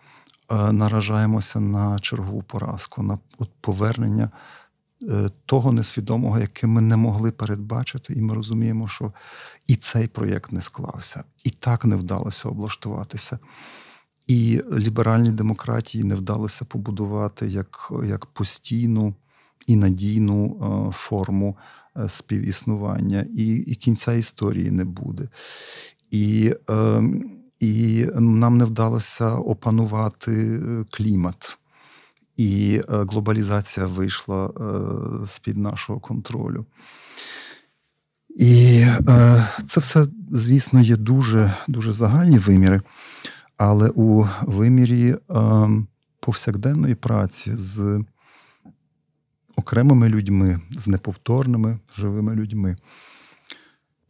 е, 0.50 0.72
наражаємося 0.72 1.60
на 1.60 1.98
чергову 1.98 2.42
поразку, 2.42 3.02
на 3.02 3.18
повернення 3.60 4.30
е, 5.02 5.28
того 5.46 5.72
несвідомого, 5.72 6.38
яке 6.38 6.66
ми 6.66 6.80
не 6.80 6.96
могли 6.96 7.30
передбачити, 7.30 8.12
і 8.14 8.22
ми 8.22 8.34
розуміємо, 8.34 8.88
що 8.88 9.12
і 9.66 9.76
цей 9.76 10.08
проєкт 10.08 10.52
не 10.52 10.62
склався, 10.62 11.24
і 11.44 11.50
так 11.50 11.84
не 11.84 11.96
вдалося 11.96 12.48
облаштуватися. 12.48 13.38
І 14.28 14.62
ліберальній 14.72 15.32
демократії 15.32 16.04
не 16.04 16.14
вдалося 16.14 16.64
побудувати 16.64 17.48
як, 17.48 17.92
як 18.04 18.26
постійну 18.26 19.14
і 19.66 19.76
надійну 19.76 20.46
е, 20.46 20.92
форму 20.92 21.56
е, 21.96 22.08
співіснування, 22.08 23.26
і, 23.34 23.56
і 23.56 23.74
кінця 23.74 24.12
історії 24.12 24.70
не 24.70 24.84
буде. 24.84 25.28
І, 26.10 26.54
е, 26.70 27.02
і 27.60 28.06
нам 28.14 28.58
не 28.58 28.64
вдалося 28.64 29.30
опанувати 29.30 30.32
е, 30.32 30.84
клімат. 30.90 31.58
І 32.36 32.80
глобалізація 32.88 33.86
вийшла 33.86 34.46
е, 34.46 35.26
з-під 35.26 35.56
нашого 35.58 36.00
контролю. 36.00 36.66
І 38.36 38.86
це 39.66 39.80
все, 39.80 40.06
звісно, 40.32 40.80
є 40.80 40.96
дуже, 40.96 41.54
дуже 41.68 41.92
загальні 41.92 42.38
виміри, 42.38 42.82
але 43.58 43.88
у 43.88 44.26
вимірі 44.42 45.10
е, 45.10 45.18
повсякденної 46.20 46.94
праці 46.94 47.56
з 47.56 48.04
окремими 49.56 50.08
людьми, 50.08 50.60
з 50.70 50.88
неповторними 50.88 51.78
живими 51.96 52.34
людьми. 52.34 52.76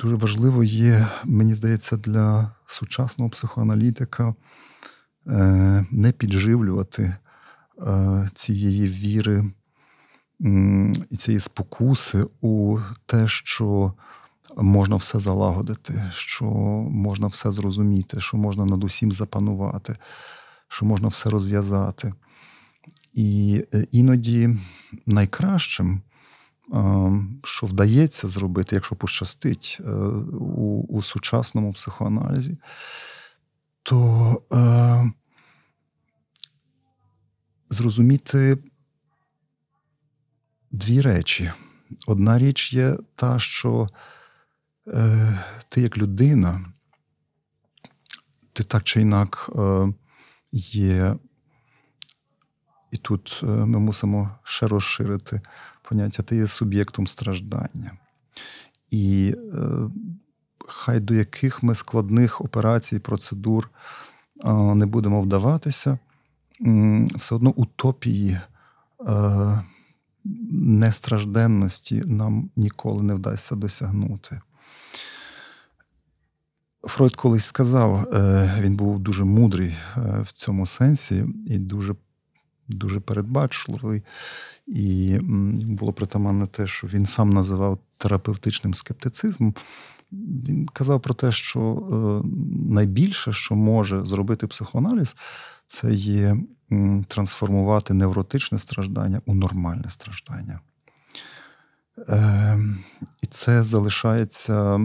Дуже 0.01 0.17
важливо 0.17 0.65
є, 0.65 1.07
мені 1.25 1.55
здається, 1.55 1.97
для 1.97 2.51
сучасного 2.67 3.31
психоаналітика 3.31 4.35
е, 5.27 5.85
не 5.91 6.13
підживлювати 6.13 7.03
е, 7.03 8.29
цієї 8.35 8.87
віри 8.87 9.45
і 11.11 11.17
цієї 11.17 11.41
спокуси 11.41 12.27
у 12.41 12.79
те, 13.07 13.29
що 13.29 13.93
можна 14.63 14.97
все 14.97 15.19
залагодити, 15.19 16.11
що 16.15 16.45
можна 16.91 17.27
все 17.27 17.51
зрозуміти, 17.51 18.21
що 18.21 18.37
можна 18.37 18.65
над 18.65 18.85
усім 18.85 19.13
запанувати, 19.13 19.97
що 20.69 20.87
можна 20.87 21.09
все 21.09 21.31
розв'язати. 21.31 22.13
І 23.15 23.65
е, 23.75 23.87
іноді 23.93 24.57
найкращим, 25.07 26.03
е, 26.73 27.13
що 27.45 27.67
вдається 27.67 28.29
зробити, 28.29 28.75
якщо 28.75 28.97
пощастить 28.97 29.79
е, 29.81 29.91
у, 30.41 30.87
у 30.89 31.03
сучасному 31.03 31.73
психоаналізі, 31.73 32.59
то 33.83 34.43
е, 34.53 35.13
зрозуміти 37.71 38.59
дві 40.71 41.01
речі. 41.01 41.53
Одна 42.07 42.39
річ 42.39 42.73
є 42.73 42.97
та, 43.17 43.39
що 43.39 43.89
е, 44.95 45.39
ти 45.69 45.81
як 45.81 45.99
людина, 45.99 46.65
ти 48.53 48.65
так 48.65 48.85
чи 48.85 49.01
інак 49.01 49.51
е, 49.59 49.93
є. 50.53 51.17
І 52.91 52.97
тут 52.97 53.41
е, 53.43 53.47
ми 53.47 53.79
мусимо 53.79 54.31
ще 54.45 54.67
розширити 54.67 55.41
поняття, 55.83 56.23
ти 56.23 56.37
є 56.37 56.47
суб'єктом 56.47 57.07
страждання. 57.07 57.93
І 58.91 59.35
хай 60.69 61.01
до 61.01 61.15
яких 61.15 61.63
ми 61.63 61.75
складних 61.75 62.41
операцій, 62.41 62.99
процедур 62.99 63.71
не 64.75 64.87
будемо 64.87 65.23
вдаватися, 65.23 65.99
все 67.15 67.35
одно 67.35 67.51
утопії 67.51 68.41
е, 69.09 69.63
нестражденності 70.51 72.03
нам 72.07 72.51
ніколи 72.57 73.03
не 73.03 73.15
вдасться 73.15 73.55
досягнути. 73.57 74.41
Фройд 76.83 77.17
колись 77.17 77.45
сказав, 77.45 78.15
е, 78.15 78.59
він 78.61 78.77
був 78.77 78.99
дуже 78.99 79.25
мудрий 79.25 79.75
е, 79.97 80.21
в 80.23 80.33
цьому 80.33 80.67
сенсі 80.67 81.25
і 81.47 81.59
дуже 81.59 81.95
дуже 82.69 83.01
передбачливий, 83.01 84.03
і 84.67 85.19
було 85.67 85.93
притаманне 85.93 86.47
те, 86.47 86.67
що 86.67 86.87
він 86.87 87.07
сам 87.07 87.31
називав 87.31 87.79
терапевтичним 87.97 88.75
скептицизмом. 88.75 89.55
Він 90.13 90.67
казав 90.67 91.01
про 91.01 91.15
те, 91.15 91.33
що 91.33 91.61
е, 91.61 92.29
найбільше, 92.75 93.33
що 93.33 93.55
може 93.55 94.07
зробити 94.07 94.47
психоаналіз, 94.47 95.17
це 95.67 95.95
є 95.95 96.37
трансформувати 97.09 97.95
невротичне 97.95 98.59
страждання 98.59 99.21
у 99.27 99.35
нормальне 99.35 99.91
страждання. 99.91 100.61
Е, 102.09 102.59
І 103.23 103.27
це 103.27 103.65
залишається 103.65 104.81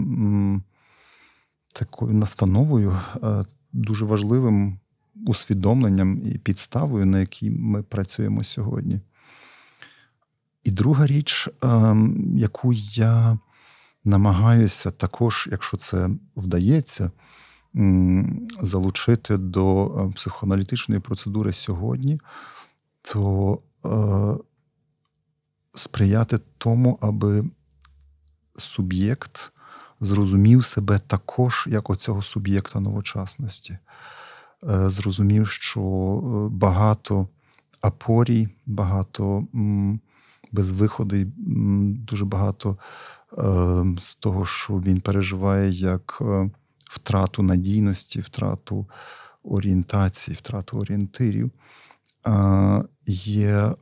такою 1.74 2.14
настановою, 2.14 2.98
е, 3.22 3.44
дуже 3.72 4.04
важливим 4.04 4.78
усвідомленням 5.26 6.22
і 6.24 6.38
підставою, 6.38 7.06
на 7.06 7.20
якій 7.20 7.50
ми 7.50 7.82
працюємо 7.82 8.44
сьогодні. 8.44 9.00
І 10.64 10.70
друга 10.70 11.06
річ, 11.06 11.48
ем, 11.62 12.32
яку 12.36 12.72
я 12.72 13.38
намагаюся 14.04 14.90
також, 14.90 15.48
якщо 15.52 15.76
це 15.76 16.10
вдається, 16.36 17.10
залучити 18.60 19.36
до 19.36 19.86
е, 19.86 20.12
психоаналітичної 20.14 21.00
процедури 21.00 21.52
сьогодні, 21.52 22.20
то 23.02 23.58
е, 23.84 23.88
сприяти 25.74 26.38
тому, 26.58 26.98
аби 27.00 27.44
суб'єкт 28.56 29.53
зрозумів 30.04 30.64
себе 30.64 30.98
також 30.98 31.68
як 31.70 31.90
оцього 31.90 32.22
суб'єкта 32.22 32.80
новочасності. 32.80 33.78
Е, 34.70 34.90
зрозумів, 34.90 35.48
що 35.48 35.80
е, 35.80 36.56
багато 36.56 37.28
апорій, 37.80 38.48
багато 38.66 39.46
безвиходи, 40.52 41.26
дуже 41.36 42.24
багато 42.24 42.78
е, 43.38 43.84
з 44.00 44.16
того, 44.16 44.46
що 44.46 44.74
він 44.74 45.00
переживає 45.00 45.70
як 45.70 46.22
втрату 46.90 47.42
надійності, 47.42 48.20
втрату 48.20 48.86
орієнтації, 49.42 50.36
втрату 50.36 50.78
орієнтирів, 50.78 51.50
є 53.06 53.72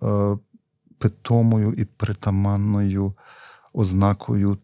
питомою 0.99 1.73
і 1.73 1.85
притаманною 1.85 3.15
ознакою 3.73 4.59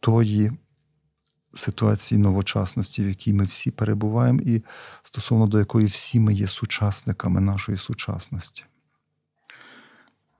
тої 0.00 0.52
ситуації 1.56 2.18
новочасності, 2.18 3.04
в 3.04 3.08
якій 3.08 3.32
ми 3.32 3.44
всі 3.44 3.70
перебуваємо, 3.70 4.40
і 4.40 4.62
стосовно 5.02 5.46
до 5.46 5.58
якої 5.58 5.86
всі 5.86 6.20
ми 6.20 6.34
є 6.34 6.48
сучасниками 6.48 7.40
нашої 7.40 7.78
сучасності. 7.78 8.64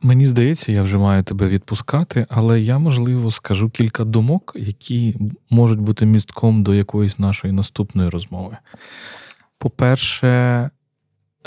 Мені 0.00 0.26
здається, 0.26 0.72
я 0.72 0.82
вже 0.82 0.98
маю 0.98 1.22
тебе 1.22 1.48
відпускати, 1.48 2.26
але 2.28 2.60
я, 2.60 2.78
можливо, 2.78 3.30
скажу 3.30 3.70
кілька 3.70 4.04
думок, 4.04 4.52
які 4.56 5.16
можуть 5.50 5.80
бути 5.80 6.06
містком 6.06 6.62
до 6.62 6.74
якоїсь 6.74 7.18
нашої 7.18 7.52
наступної 7.52 8.08
розмови. 8.08 8.56
По-перше, 9.58 10.28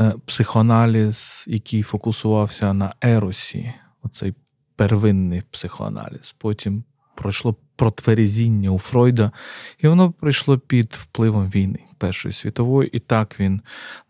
е, 0.01 0.13
психоаналіз, 0.25 1.45
який 1.47 1.83
фокусувався 1.83 2.73
на 2.73 2.93
еросі, 3.01 3.73
оцей 4.03 4.33
первинний 4.75 5.43
психоаналіз. 5.51 6.35
Потім 6.37 6.83
пройшло 7.19 7.55
протверезіння 7.75 8.69
у 8.69 8.79
Фройда, 8.79 9.31
і 9.79 9.87
воно 9.87 10.11
прийшло 10.11 10.57
під 10.57 10.95
впливом 10.99 11.47
війни 11.47 11.79
Першої 11.97 12.33
світової, 12.33 12.89
і 12.93 12.99
так 12.99 13.39
він 13.39 13.61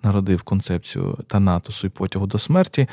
народив 0.04 0.44
концепцію 0.44 1.18
Танатосу 1.28 1.88
і 1.88 1.90
потягу 1.90 2.28
до 2.28 2.40
смерті. 2.40 2.88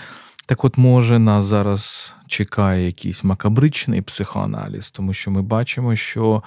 Так 0.47 0.65
от, 0.65 0.79
може, 0.79 1.19
нас 1.19 1.45
зараз 1.45 2.15
чекає 2.27 2.87
якийсь 2.87 3.25
макабричний 3.25 4.03
психоаналіз, 4.03 4.91
тому 4.91 5.13
що 5.13 5.31
ми 5.31 5.43
бачимо, 5.43 5.97
що 5.97 6.43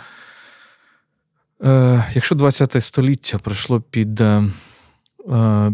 е, 1.65 2.05
якщо 2.13 2.35
ХХ 2.35 2.81
століття 2.81 3.37
пройшло 3.37 3.81
під 3.81 4.21
е, 4.21 4.43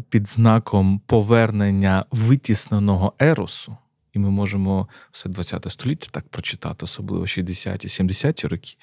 під 0.09 0.27
знаком 0.29 1.01
повернення 1.05 2.05
витісненого 2.11 3.13
еросу, 3.19 3.77
і 4.15 4.19
ми 4.19 4.29
можемо 4.29 4.87
все 5.11 5.29
ХХ 5.29 5.71
століття 5.71 6.07
так 6.11 6.27
прочитати, 6.27 6.77
особливо 6.83 7.23
60-ті, 7.23 7.87
70-ті 7.87 8.47
роки, 8.47 8.75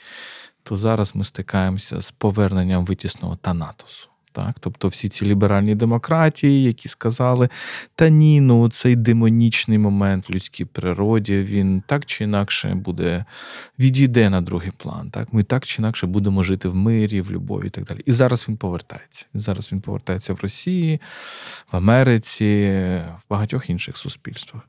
то 0.63 0.77
зараз 0.77 1.15
ми 1.15 1.25
стикаємося 1.25 2.01
з 2.01 2.11
поверненням 2.11 2.85
витісного 2.85 3.37
Танатосу. 3.37 4.09
Так, 4.33 4.57
тобто 4.61 4.89
всі 4.89 5.09
ці 5.09 5.27
ліберальні 5.27 5.75
демократії, 5.75 6.63
які 6.63 6.89
сказали, 6.89 7.49
та 7.95 8.09
ні, 8.09 8.41
ну 8.41 8.69
цей 8.69 8.97
демонічний 8.97 9.79
момент 9.79 10.29
в 10.29 10.33
людській 10.33 10.65
природі, 10.65 11.39
він 11.39 11.83
так 11.87 12.05
чи 12.07 12.25
інакше 12.25 12.75
буде 12.75 13.25
відійде 13.79 14.31
на 14.31 14.41
другий 14.41 14.71
план. 14.71 15.11
Так, 15.11 15.33
Ми 15.33 15.43
так 15.43 15.65
чи 15.65 15.83
інакше 15.83 16.07
будемо 16.07 16.43
жити 16.43 16.69
в 16.69 16.75
мирі, 16.75 17.21
в 17.21 17.31
любові 17.31 17.67
і 17.67 17.71
так 17.71 17.85
далі. 17.85 18.01
І 18.07 18.13
зараз 18.13 18.49
він 18.49 18.57
повертається. 18.57 19.27
Зараз 19.35 19.73
він 19.73 19.81
повертається 19.81 20.33
в 20.33 20.41
Росії, 20.43 21.01
в 21.73 21.77
Америці, 21.77 22.45
в 23.19 23.31
багатьох 23.31 23.71
інших 23.71 23.97
суспільствах. 23.97 24.63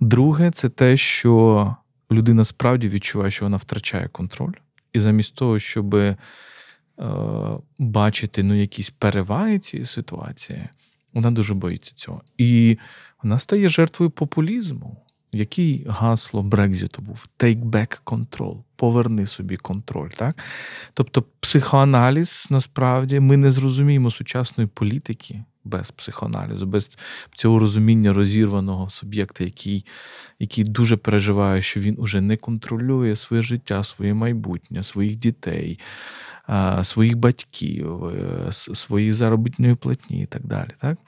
Друге, 0.00 0.50
це 0.50 0.68
те, 0.68 0.96
що 0.96 1.76
людина 2.12 2.44
справді 2.44 2.88
відчуває, 2.88 3.30
що 3.30 3.44
вона 3.44 3.56
втрачає 3.56 4.08
контроль, 4.08 4.52
і 4.92 5.00
замість 5.00 5.34
того, 5.34 5.58
щоб 5.58 5.96
бачити 7.78 8.42
ну, 8.42 8.60
якісь 8.60 8.90
переваги 8.90 9.58
цієї 9.58 9.86
ситуації, 9.86 10.68
вона 11.12 11.30
дуже 11.30 11.54
боїться 11.54 11.92
цього. 11.94 12.22
І 12.38 12.78
вона 13.22 13.38
стає 13.38 13.68
жертвою 13.68 14.10
популізму. 14.10 14.96
Який 15.32 15.86
гасло 15.88 16.42
Брекзиту 16.42 17.02
був? 17.02 17.26
Take 17.38 17.64
back 17.64 18.02
control, 18.04 18.62
поверни 18.76 19.26
собі 19.26 19.56
контроль. 19.56 20.08
Так? 20.08 20.38
Тобто, 20.94 21.24
психоаналіз 21.40 22.46
насправді 22.50 23.20
ми 23.20 23.36
не 23.36 23.52
зрозуміємо 23.52 24.10
сучасної 24.10 24.68
політики 24.74 25.44
без 25.68 25.90
психоаналізу, 25.90 26.66
без 26.66 26.98
цього 27.34 27.58
розуміння 27.58 28.12
розірваного 28.12 28.90
суб'єкта, 28.90 29.44
який 29.44 29.84
який 30.38 30.64
дуже 30.64 30.96
переживає, 30.96 31.62
що 31.62 31.80
він 31.80 31.94
уже 31.98 32.20
не 32.20 32.36
контролює 32.36 33.16
своє 33.16 33.42
життя, 33.42 33.84
своє 33.84 34.14
майбутнє, 34.14 34.82
своїх 34.82 35.16
дітей, 35.16 35.78
своїх 36.82 37.16
батьків, 37.16 38.04
е, 38.04 38.52
своєї 38.52 39.12
заробітної 39.12 39.74
платні 39.74 40.22
і 40.22 40.26
так 40.26 40.46
далі. 40.46 40.70
Так? 40.80 40.98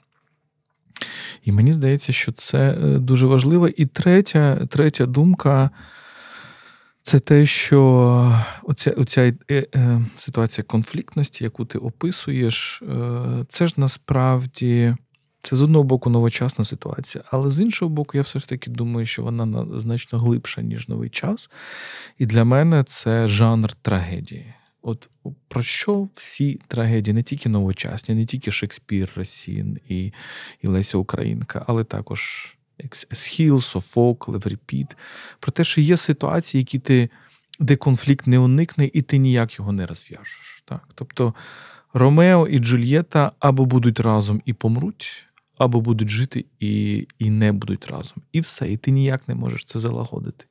І 1.43 1.51
мені 1.51 1.73
здається, 1.73 2.13
що 2.13 2.31
це 2.31 2.71
е, 2.71 2.99
дуже 2.99 3.27
важливо. 3.27 3.67
І 3.67 3.85
третя 3.85 4.67
третя 4.69 5.05
думка 5.05 5.69
це 7.01 7.19
те, 7.19 7.45
що 7.45 8.41
оця, 8.63 8.91
оця 8.91 9.33
е, 9.51 10.01
ситуація 10.17 10.65
конфліктності, 10.65 11.43
яку 11.43 11.65
ти 11.65 11.77
описуєш, 11.77 12.83
це 13.47 13.67
ж 13.67 13.73
насправді. 13.77 14.95
Це 15.43 15.55
з 15.55 15.61
одного 15.61 15.83
боку 15.83 16.09
новочасна 16.09 16.65
ситуація, 16.65 17.23
але 17.31 17.49
з 17.49 17.59
іншого 17.59 17.89
боку, 17.89 18.17
я 18.17 18.23
все 18.23 18.39
ж 18.39 18.49
таки 18.49 18.71
думаю, 18.71 19.05
що 19.05 19.23
вона 19.23 19.67
значно 19.79 20.19
глибша, 20.19 20.61
ніж 20.61 20.87
новий 20.87 21.09
час. 21.09 21.49
І 22.17 22.25
для 22.25 22.43
мене 22.43 22.83
це 22.83 23.27
жанр 23.27 23.73
трагедії. 23.75 24.53
От 24.81 25.09
про 25.47 25.63
що 25.63 26.09
всі 26.13 26.59
трагедії, 26.67 27.15
не 27.15 27.23
тільки 27.23 27.49
новочасні, 27.49 28.15
не 28.15 28.25
тільки 28.25 28.51
Шекспір, 28.51 29.09
Росін 29.15 29.79
і 29.89 30.13
і 30.61 30.67
Леся 30.67 30.97
Українка, 30.97 31.65
але 31.67 31.83
також 31.83 32.53
Есхіл, 33.11 33.61
Софокл, 33.61 34.35
Евріпід, 34.35 34.97
про 35.39 35.51
те, 35.51 35.63
що 35.63 35.81
є 35.81 35.97
ситуації, 35.97 36.61
які 36.61 36.79
ти, 36.79 37.09
де 37.59 37.75
конфлікт 37.75 38.27
не 38.27 38.39
уникне, 38.39 38.89
і 38.93 39.01
ти 39.01 39.17
ніяк 39.17 39.59
його 39.59 39.71
не 39.71 39.85
розв'яжеш. 39.85 40.63
Так? 40.65 40.87
Тобто 40.95 41.33
Ромео 41.93 42.47
і 42.47 42.59
Джульєта 42.59 43.31
або 43.39 43.65
будуть 43.65 43.99
разом 43.99 44.41
і 44.45 44.53
помруть, 44.53 45.25
або 45.57 45.81
будуть 45.81 46.09
жити 46.09 46.45
і, 46.59 47.07
і 47.19 47.29
не 47.29 47.51
будуть 47.51 47.87
разом. 47.87 48.17
І 48.31 48.39
все, 48.39 48.71
і 48.71 48.77
ти 48.77 48.91
ніяк 48.91 49.27
не 49.27 49.35
можеш 49.35 49.63
це 49.63 49.79
залагодити. 49.79 50.45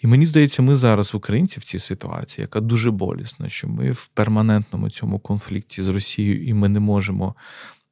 І 0.00 0.06
мені 0.06 0.26
здається, 0.26 0.62
ми 0.62 0.76
зараз, 0.76 1.14
українці, 1.14 1.60
в 1.60 1.64
цій 1.64 1.78
ситуації, 1.78 2.42
яка 2.42 2.60
дуже 2.60 2.90
болісна, 2.90 3.48
що 3.48 3.68
ми 3.68 3.90
в 3.90 4.06
перманентному 4.06 4.90
цьому 4.90 5.18
конфлікті 5.18 5.82
з 5.82 5.88
Росією, 5.88 6.46
і 6.46 6.54
ми 6.54 6.68
не 6.68 6.80
можемо 6.80 7.34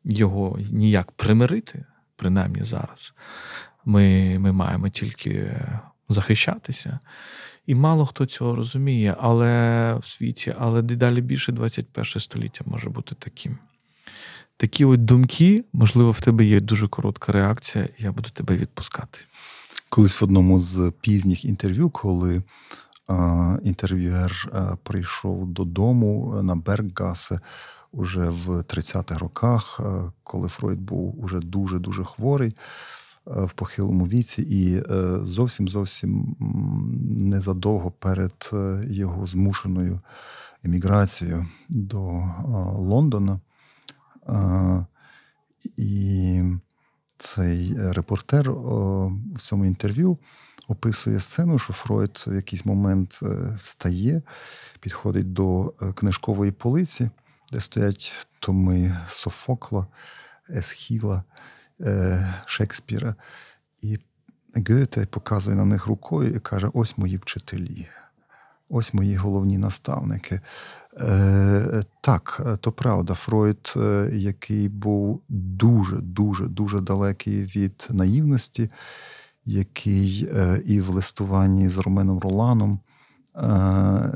його 0.05 0.59
ніяк 0.71 1.13
примирити, 1.13 1.85
принаймні 2.17 2.65
зараз. 2.65 3.15
Ми, 3.85 4.39
Ми 4.39 4.53
маємо 4.53 4.89
тільки 4.89 5.61
захищатися. 6.09 6.99
І 7.67 7.75
мало 7.75 8.07
хто 8.07 8.27
цього 8.27 8.55
розуміє, 8.57 9.17
але 9.21 9.95
в 9.95 10.05
світі, 10.05 10.55
але 10.59 10.83
дедалі 10.83 11.21
більше 11.21 11.53
21 11.53 12.05
століття 12.05 12.65
може 12.67 12.91
бути 12.91 13.15
таким. 13.19 13.59
Такі 14.57 14.85
от 14.85 15.05
думки, 15.05 15.65
можливо, 15.73 16.11
в 16.11 16.21
тебе 16.21 16.45
є 16.45 16.61
дуже 16.61 16.87
коротка 16.87 17.33
реакція, 17.33 17.89
я 17.99 18.13
буду 18.13 18.29
тебе 18.31 18.57
відпускати. 18.57 19.19
Колись 19.89 20.21
в 20.21 20.25
одному 20.25 20.59
з 20.59 20.93
пізніх 21.01 21.45
інтерв'ю, 21.45 21.91
коли 21.91 22.43
а, 23.09 23.59
інтерв'юер 23.63 24.49
а, 24.53 24.77
прийшов 24.77 25.47
додому 25.47 26.41
на 26.43 26.57
Берггасе 26.57 27.41
уже 27.93 28.29
в 28.31 28.49
30-х 28.49 29.19
роках, 29.19 29.81
коли 30.23 30.49
Фройд 30.49 30.81
був 30.81 31.25
уже 31.25 31.41
дуже-дуже 31.41 32.05
хворий 32.05 32.55
в 33.27 33.51
похилому 33.55 34.07
віці, 34.07 34.43
і 34.43 34.77
е, 34.77 35.21
зовсім 35.25 35.69
зовсім 35.69 36.37
незадовго 37.21 37.91
перед 37.91 38.51
е, 38.53 38.85
його 38.91 39.27
змушеною 39.27 40.01
еміграцією 40.65 41.47
до 41.69 42.25
Лондона. 42.79 43.41
І 45.77 46.43
цей 47.19 47.77
е, 47.79 47.93
репортер 47.93 48.53
в 48.53 49.39
цьому 49.39 49.65
інтерв'ю 49.65 50.19
описує 50.69 51.21
сцену, 51.21 51.59
що 51.59 51.73
Фройд 51.73 52.25
в 52.27 52.35
якийсь 52.35 52.65
момент 52.65 53.21
е, 53.23 53.57
встає, 53.63 54.23
підходить 54.81 55.33
до 55.33 55.75
е, 55.83 55.93
книжкової 55.93 56.53
полиці, 56.53 57.11
де 57.53 57.61
стоять 57.61 58.27
томи 58.41 58.97
Софокла, 59.09 59.87
Есхіла, 60.51 61.25
Шекспіра. 62.47 63.15
І 63.83 63.99
Ґете 64.55 65.07
показує 65.07 65.57
на 65.57 65.65
них 65.65 65.87
рукою 65.87 66.35
і 66.35 66.41
каже: 66.41 66.71
ось 66.75 66.99
мої 66.99 67.17
вчителі, 67.17 67.89
ось 68.69 68.95
мої 68.95 69.17
головні 69.17 69.59
наставники. 69.59 70.41
Е, 71.01 71.83
Так, 72.01 72.43
то 72.61 72.73
правда, 72.73 73.15
Фройд, 73.15 73.75
е, 73.77 74.11
який 74.13 74.69
був 74.69 75.23
дуже, 75.29 75.97
дуже, 75.97 76.47
дуже 76.47 76.81
далекий 76.81 77.45
від 77.45 77.89
наївності, 77.91 78.71
який 79.45 80.29
е, 80.35 80.63
і 80.65 80.81
в 80.81 80.89
листуванні 80.89 81.69
з 81.69 81.79
Роменом 81.79 82.19
Роланом 82.19 82.81
е, 83.37 84.13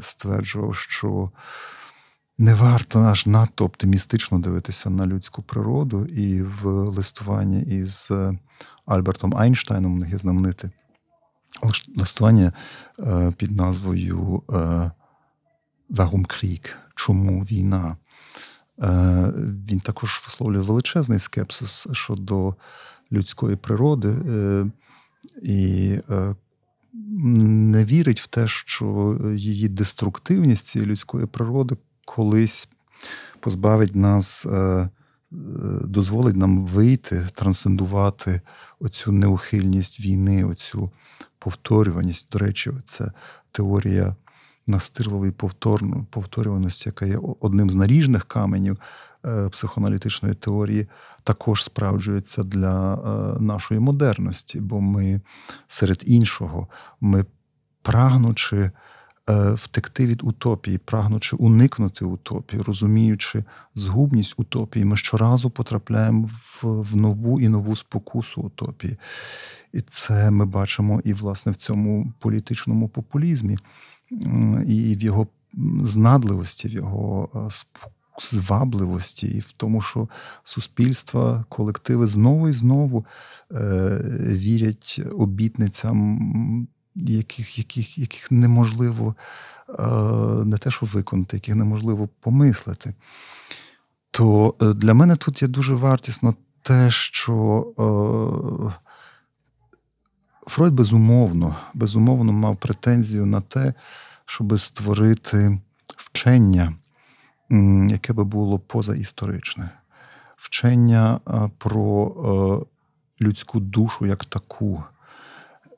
стверджував, 0.00 0.74
що 0.74 1.30
не 2.38 2.54
варто 2.54 3.00
аж 3.00 3.26
надто 3.26 3.64
оптимістично 3.64 4.38
дивитися 4.38 4.90
на 4.90 5.06
людську 5.06 5.42
природу, 5.42 6.04
і 6.06 6.42
в 6.42 6.66
листуванні 6.66 7.62
із 7.62 8.10
Альбертом 8.86 9.36
Айнштайном, 9.36 9.96
в 9.96 9.98
них 9.98 10.10
є 10.10 10.18
знамените 10.18 10.70
листування 11.96 12.52
під 13.36 13.56
назвою 13.56 14.42
Warum 15.90 16.26
Krieg? 16.26 16.74
Чому 16.94 17.42
війна? 17.42 17.96
Е, 18.82 19.32
він 19.68 19.80
також 19.80 20.22
висловлює 20.24 20.60
величезний 20.60 21.18
скепсис 21.18 21.86
щодо 21.92 22.54
людської 23.12 23.56
природи. 23.56 24.08
Е, 24.08 24.66
і 25.42 25.92
е, 26.10 26.34
не 26.92 27.84
вірить 27.84 28.20
в 28.20 28.26
те, 28.26 28.46
що 28.46 29.18
її 29.34 29.68
деструктивність 29.68 30.66
цієї 30.66 30.90
людської 30.90 31.26
природи 31.26 31.76
колись 32.14 32.68
позбавить 33.40 33.96
нас, 33.96 34.46
е, 34.46 34.88
дозволить 35.84 36.36
нам 36.36 36.66
вийти, 36.66 37.28
трансцендувати 37.34 38.40
оцю 38.80 39.12
неухильність 39.12 40.00
війни, 40.00 40.44
оцю 40.44 40.90
повторюваність. 41.38 42.26
До 42.32 42.38
речі, 42.38 42.72
це 42.84 43.12
теорія 43.50 44.16
настирливої 44.66 45.32
повторюваності, 46.10 46.88
яка 46.88 47.06
є 47.06 47.18
одним 47.40 47.70
з 47.70 47.74
наріжних 47.74 48.24
каменів 48.24 48.78
е, 49.24 49.48
психоаналітичної 49.48 50.34
теорії, 50.34 50.86
також 51.22 51.64
справджується 51.64 52.42
для 52.42 52.94
е, 52.94 53.40
нашої 53.40 53.80
модерності, 53.80 54.60
бо 54.60 54.80
ми 54.80 55.20
серед 55.66 56.02
іншого, 56.06 56.68
ми 57.00 57.24
прагнучи. 57.82 58.70
Е, 59.28 59.50
втекти 59.52 60.06
від 60.06 60.22
утопії, 60.22 60.78
прагнучи 60.78 61.36
уникнути 61.36 62.04
утопії, 62.04 62.62
розуміючи 62.62 63.44
згубність 63.74 64.34
утопії, 64.36 64.84
ми 64.84 64.96
щоразу 64.96 65.50
потрапляємо 65.50 66.28
в, 66.32 66.60
в 66.62 66.96
нову 66.96 67.40
і 67.40 67.48
нову 67.48 67.76
спокусу 67.76 68.40
утопії. 68.40 68.96
І 69.72 69.80
це 69.80 70.30
ми 70.30 70.44
бачимо 70.44 71.00
і 71.04 71.12
власне 71.12 71.52
в 71.52 71.56
цьому 71.56 72.12
політичному 72.18 72.88
популізмі, 72.88 73.58
і 74.66 74.96
в 74.96 75.02
його 75.02 75.26
знадливості, 75.82 76.68
в 76.68 76.70
його 76.70 77.28
е, 77.34 77.54
звабливості, 78.20 79.26
і 79.26 79.40
в 79.40 79.52
тому, 79.52 79.80
що 79.80 80.08
суспільства, 80.42 81.44
колективи 81.48 82.06
знову 82.06 82.48
і 82.48 82.52
знову 82.52 83.06
е, 83.52 84.00
вірять 84.26 85.00
обітницям 85.12 86.68
яких 87.06 87.58
яких, 87.58 87.98
яких 87.98 88.30
неможливо 88.30 89.14
е, 89.78 89.82
не 90.44 90.56
те, 90.56 90.70
що 90.70 90.86
виконати, 90.86 91.36
яких 91.36 91.54
неможливо 91.54 92.08
помислити. 92.20 92.94
То 94.10 94.54
е, 94.62 94.72
для 94.72 94.94
мене 94.94 95.16
тут 95.16 95.42
є 95.42 95.48
дуже 95.48 95.74
вартісно 95.74 96.34
те, 96.62 96.90
що 96.90 97.66
е, 97.78 98.82
Фройд 100.46 100.72
безумовно, 100.74 101.56
безумовно 101.74 102.32
мав 102.32 102.56
претензію 102.56 103.26
на 103.26 103.40
те, 103.40 103.74
щоб 104.26 104.60
створити 104.60 105.58
вчення, 105.96 106.74
яке 107.90 108.12
би 108.12 108.24
було 108.24 108.58
позаісторичне, 108.58 109.70
вчення 110.36 111.20
про 111.58 112.66
людську 113.20 113.60
душу 113.60 114.06
як 114.06 114.24
таку. 114.24 114.84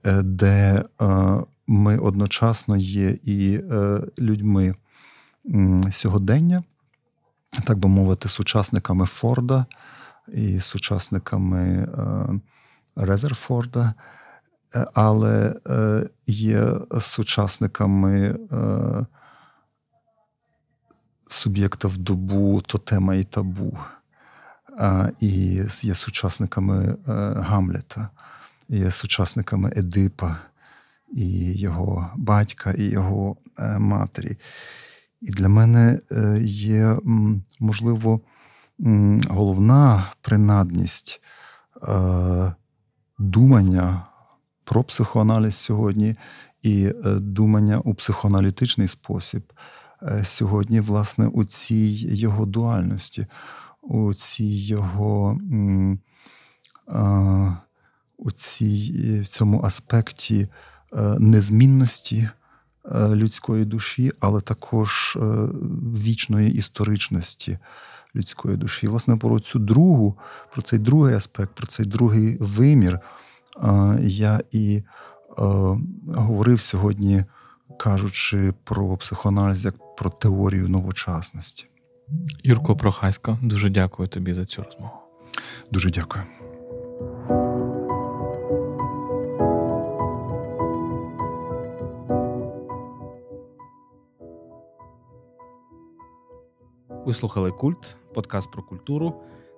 Е, 0.05 0.23
де 0.23 0.85
е, 1.01 1.07
ми 1.67 1.99
одночасно 1.99 2.77
є 2.77 3.11
і 3.11 3.61
е, 3.71 4.01
людьми 4.19 4.75
сьогодення, 5.91 6.63
так 7.65 7.79
би 7.79 7.89
мовити, 7.89 8.29
сучасниками 8.29 9.07
Форда 9.07 9.67
і 10.29 10.61
сучасниками 10.61 11.89
Резерфорда, 12.97 13.95
але 14.95 15.55
є 16.27 16.73
сучасниками 17.01 18.39
суб'єкта 21.29 21.89
в 21.89 21.97
добу, 21.97 22.61
тотема 22.61 23.15
і 23.15 23.25
табу, 23.25 23.79
і 25.21 25.29
є 25.83 25.95
сучасниками 25.95 26.97
Гамлета 27.37 28.09
є 28.71 28.91
сучасниками 28.91 29.73
Едипа, 29.77 30.37
і 31.13 31.53
його 31.59 32.11
батька, 32.17 32.73
і 32.73 32.85
його 32.85 33.37
е, 33.59 33.79
матері. 33.79 34.37
І 35.21 35.31
для 35.31 35.49
мене 35.49 36.01
е, 36.13 36.39
є, 36.43 36.97
можливо, 37.61 38.21
головна 39.29 40.13
принадність 40.21 41.21
е, 41.89 42.53
думання 43.19 44.07
про 44.65 44.85
психоаналіз 44.85 45.55
сьогодні 45.55 46.17
і 46.63 46.93
думання 47.05 47.79
у 47.79 47.95
психоаналітичний 47.95 48.89
спосіб 48.89 49.53
сьогодні, 50.25 50.81
власне, 50.81 51.27
у 51.27 51.45
цій 51.45 51.89
його 52.15 52.47
дуальності, 52.47 53.27
у 53.83 54.15
цій 54.15 54.45
його 54.45 55.39
у 58.21 58.31
цій, 58.31 59.21
в 59.21 59.27
цьому 59.27 59.63
аспекті 59.63 60.49
е, 60.93 61.17
незмінності 61.19 62.29
е, 62.85 63.09
людської 63.09 63.65
душі, 63.65 64.13
але 64.21 64.41
також 64.41 65.17
е, 65.17 65.21
вічної 65.99 66.55
історичності 66.55 67.59
людської 68.17 68.57
душі. 68.57 68.87
І, 68.87 68.89
власне, 68.89 69.17
про 69.17 69.41
цю 69.41 69.59
другу, 69.59 70.19
про 70.53 70.63
цей 70.63 70.79
другий 70.79 71.15
аспект, 71.15 71.55
про 71.55 71.67
цей 71.67 71.87
другий 71.87 72.37
вимір 72.41 73.01
я 74.01 74.41
і 74.51 74.83
говорив 76.15 76.61
сьогодні, 76.61 77.25
кажучи 77.79 78.55
про 78.65 78.97
психоаналіз 78.97 79.65
як 79.65 79.97
про 79.97 80.11
теорію 80.11 80.69
новочасності. 80.69 81.67
Юрко 82.45 82.77
Прохасько, 82.77 83.39
дуже 83.43 83.71
дякую 83.71 84.09
тобі 84.09 84.35
за 84.35 84.45
цю 84.45 84.63
розмову. 84.63 84.93
Дуже 85.71 85.91
дякую. 85.91 86.25
Ви 97.11 97.15
слухали 97.15 97.51
Культ, 97.51 97.97
подкаст 98.15 98.51
про 98.51 98.63
культуру. 98.63 99.15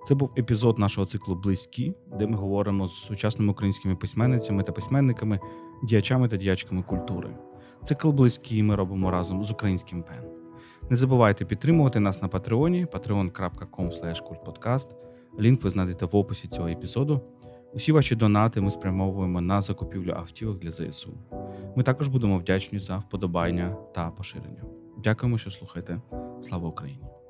Це 0.07 0.15
був 0.15 0.31
епізод 0.39 0.79
нашого 0.79 1.07
циклу 1.07 1.35
Близькі, 1.35 1.95
де 2.19 2.27
ми 2.27 2.37
говоримо 2.37 2.89
з 2.89 2.95
сучасними 2.95 3.53
українськими 3.53 3.97
письменницями 3.97 4.63
та 4.63 4.73
письменниками, 4.73 5.41
діячами 5.83 6.29
та 6.29 6.37
діячками 6.37 6.83
культури. 6.83 7.37
Цикл 7.83 8.11
близькі 8.11 8.63
ми 8.63 8.77
робимо 8.77 9.11
разом 9.11 9.45
з 9.45 9.51
українським 9.51 10.03
пен. 10.03 10.25
Не 10.91 10.97
забувайте 10.97 11.45
підтримувати 11.45 12.01
нас 12.01 12.23
на 12.23 12.29
Патреоні 12.29 12.87
patreon.com. 12.87 14.89
Лінк 15.41 15.63
ви 15.63 15.71
знайдете 15.71 16.07
в 16.07 16.17
описі 16.17 16.49
цього 16.49 16.69
епізоду. 16.69 17.21
Усі 17.75 17.93
ваші 17.93 18.17
донати 18.17 18.61
ми 18.61 18.71
спрямовуємо 18.71 19.41
на 19.41 19.61
закупівлю 19.61 20.13
автівок 20.17 20.59
для 20.59 20.71
ЗСУ. 20.71 21.13
Ми 21.77 21.83
також 21.83 22.09
будемо 22.09 22.39
вдячні 22.39 22.79
за 22.79 22.97
вподобання 22.97 23.77
та 23.95 24.11
поширення. 24.11 24.63
Дякуємо, 25.05 25.39
що 25.39 25.51
слухаєте. 25.51 26.01
Слава 26.43 26.69
Україні! 26.69 27.22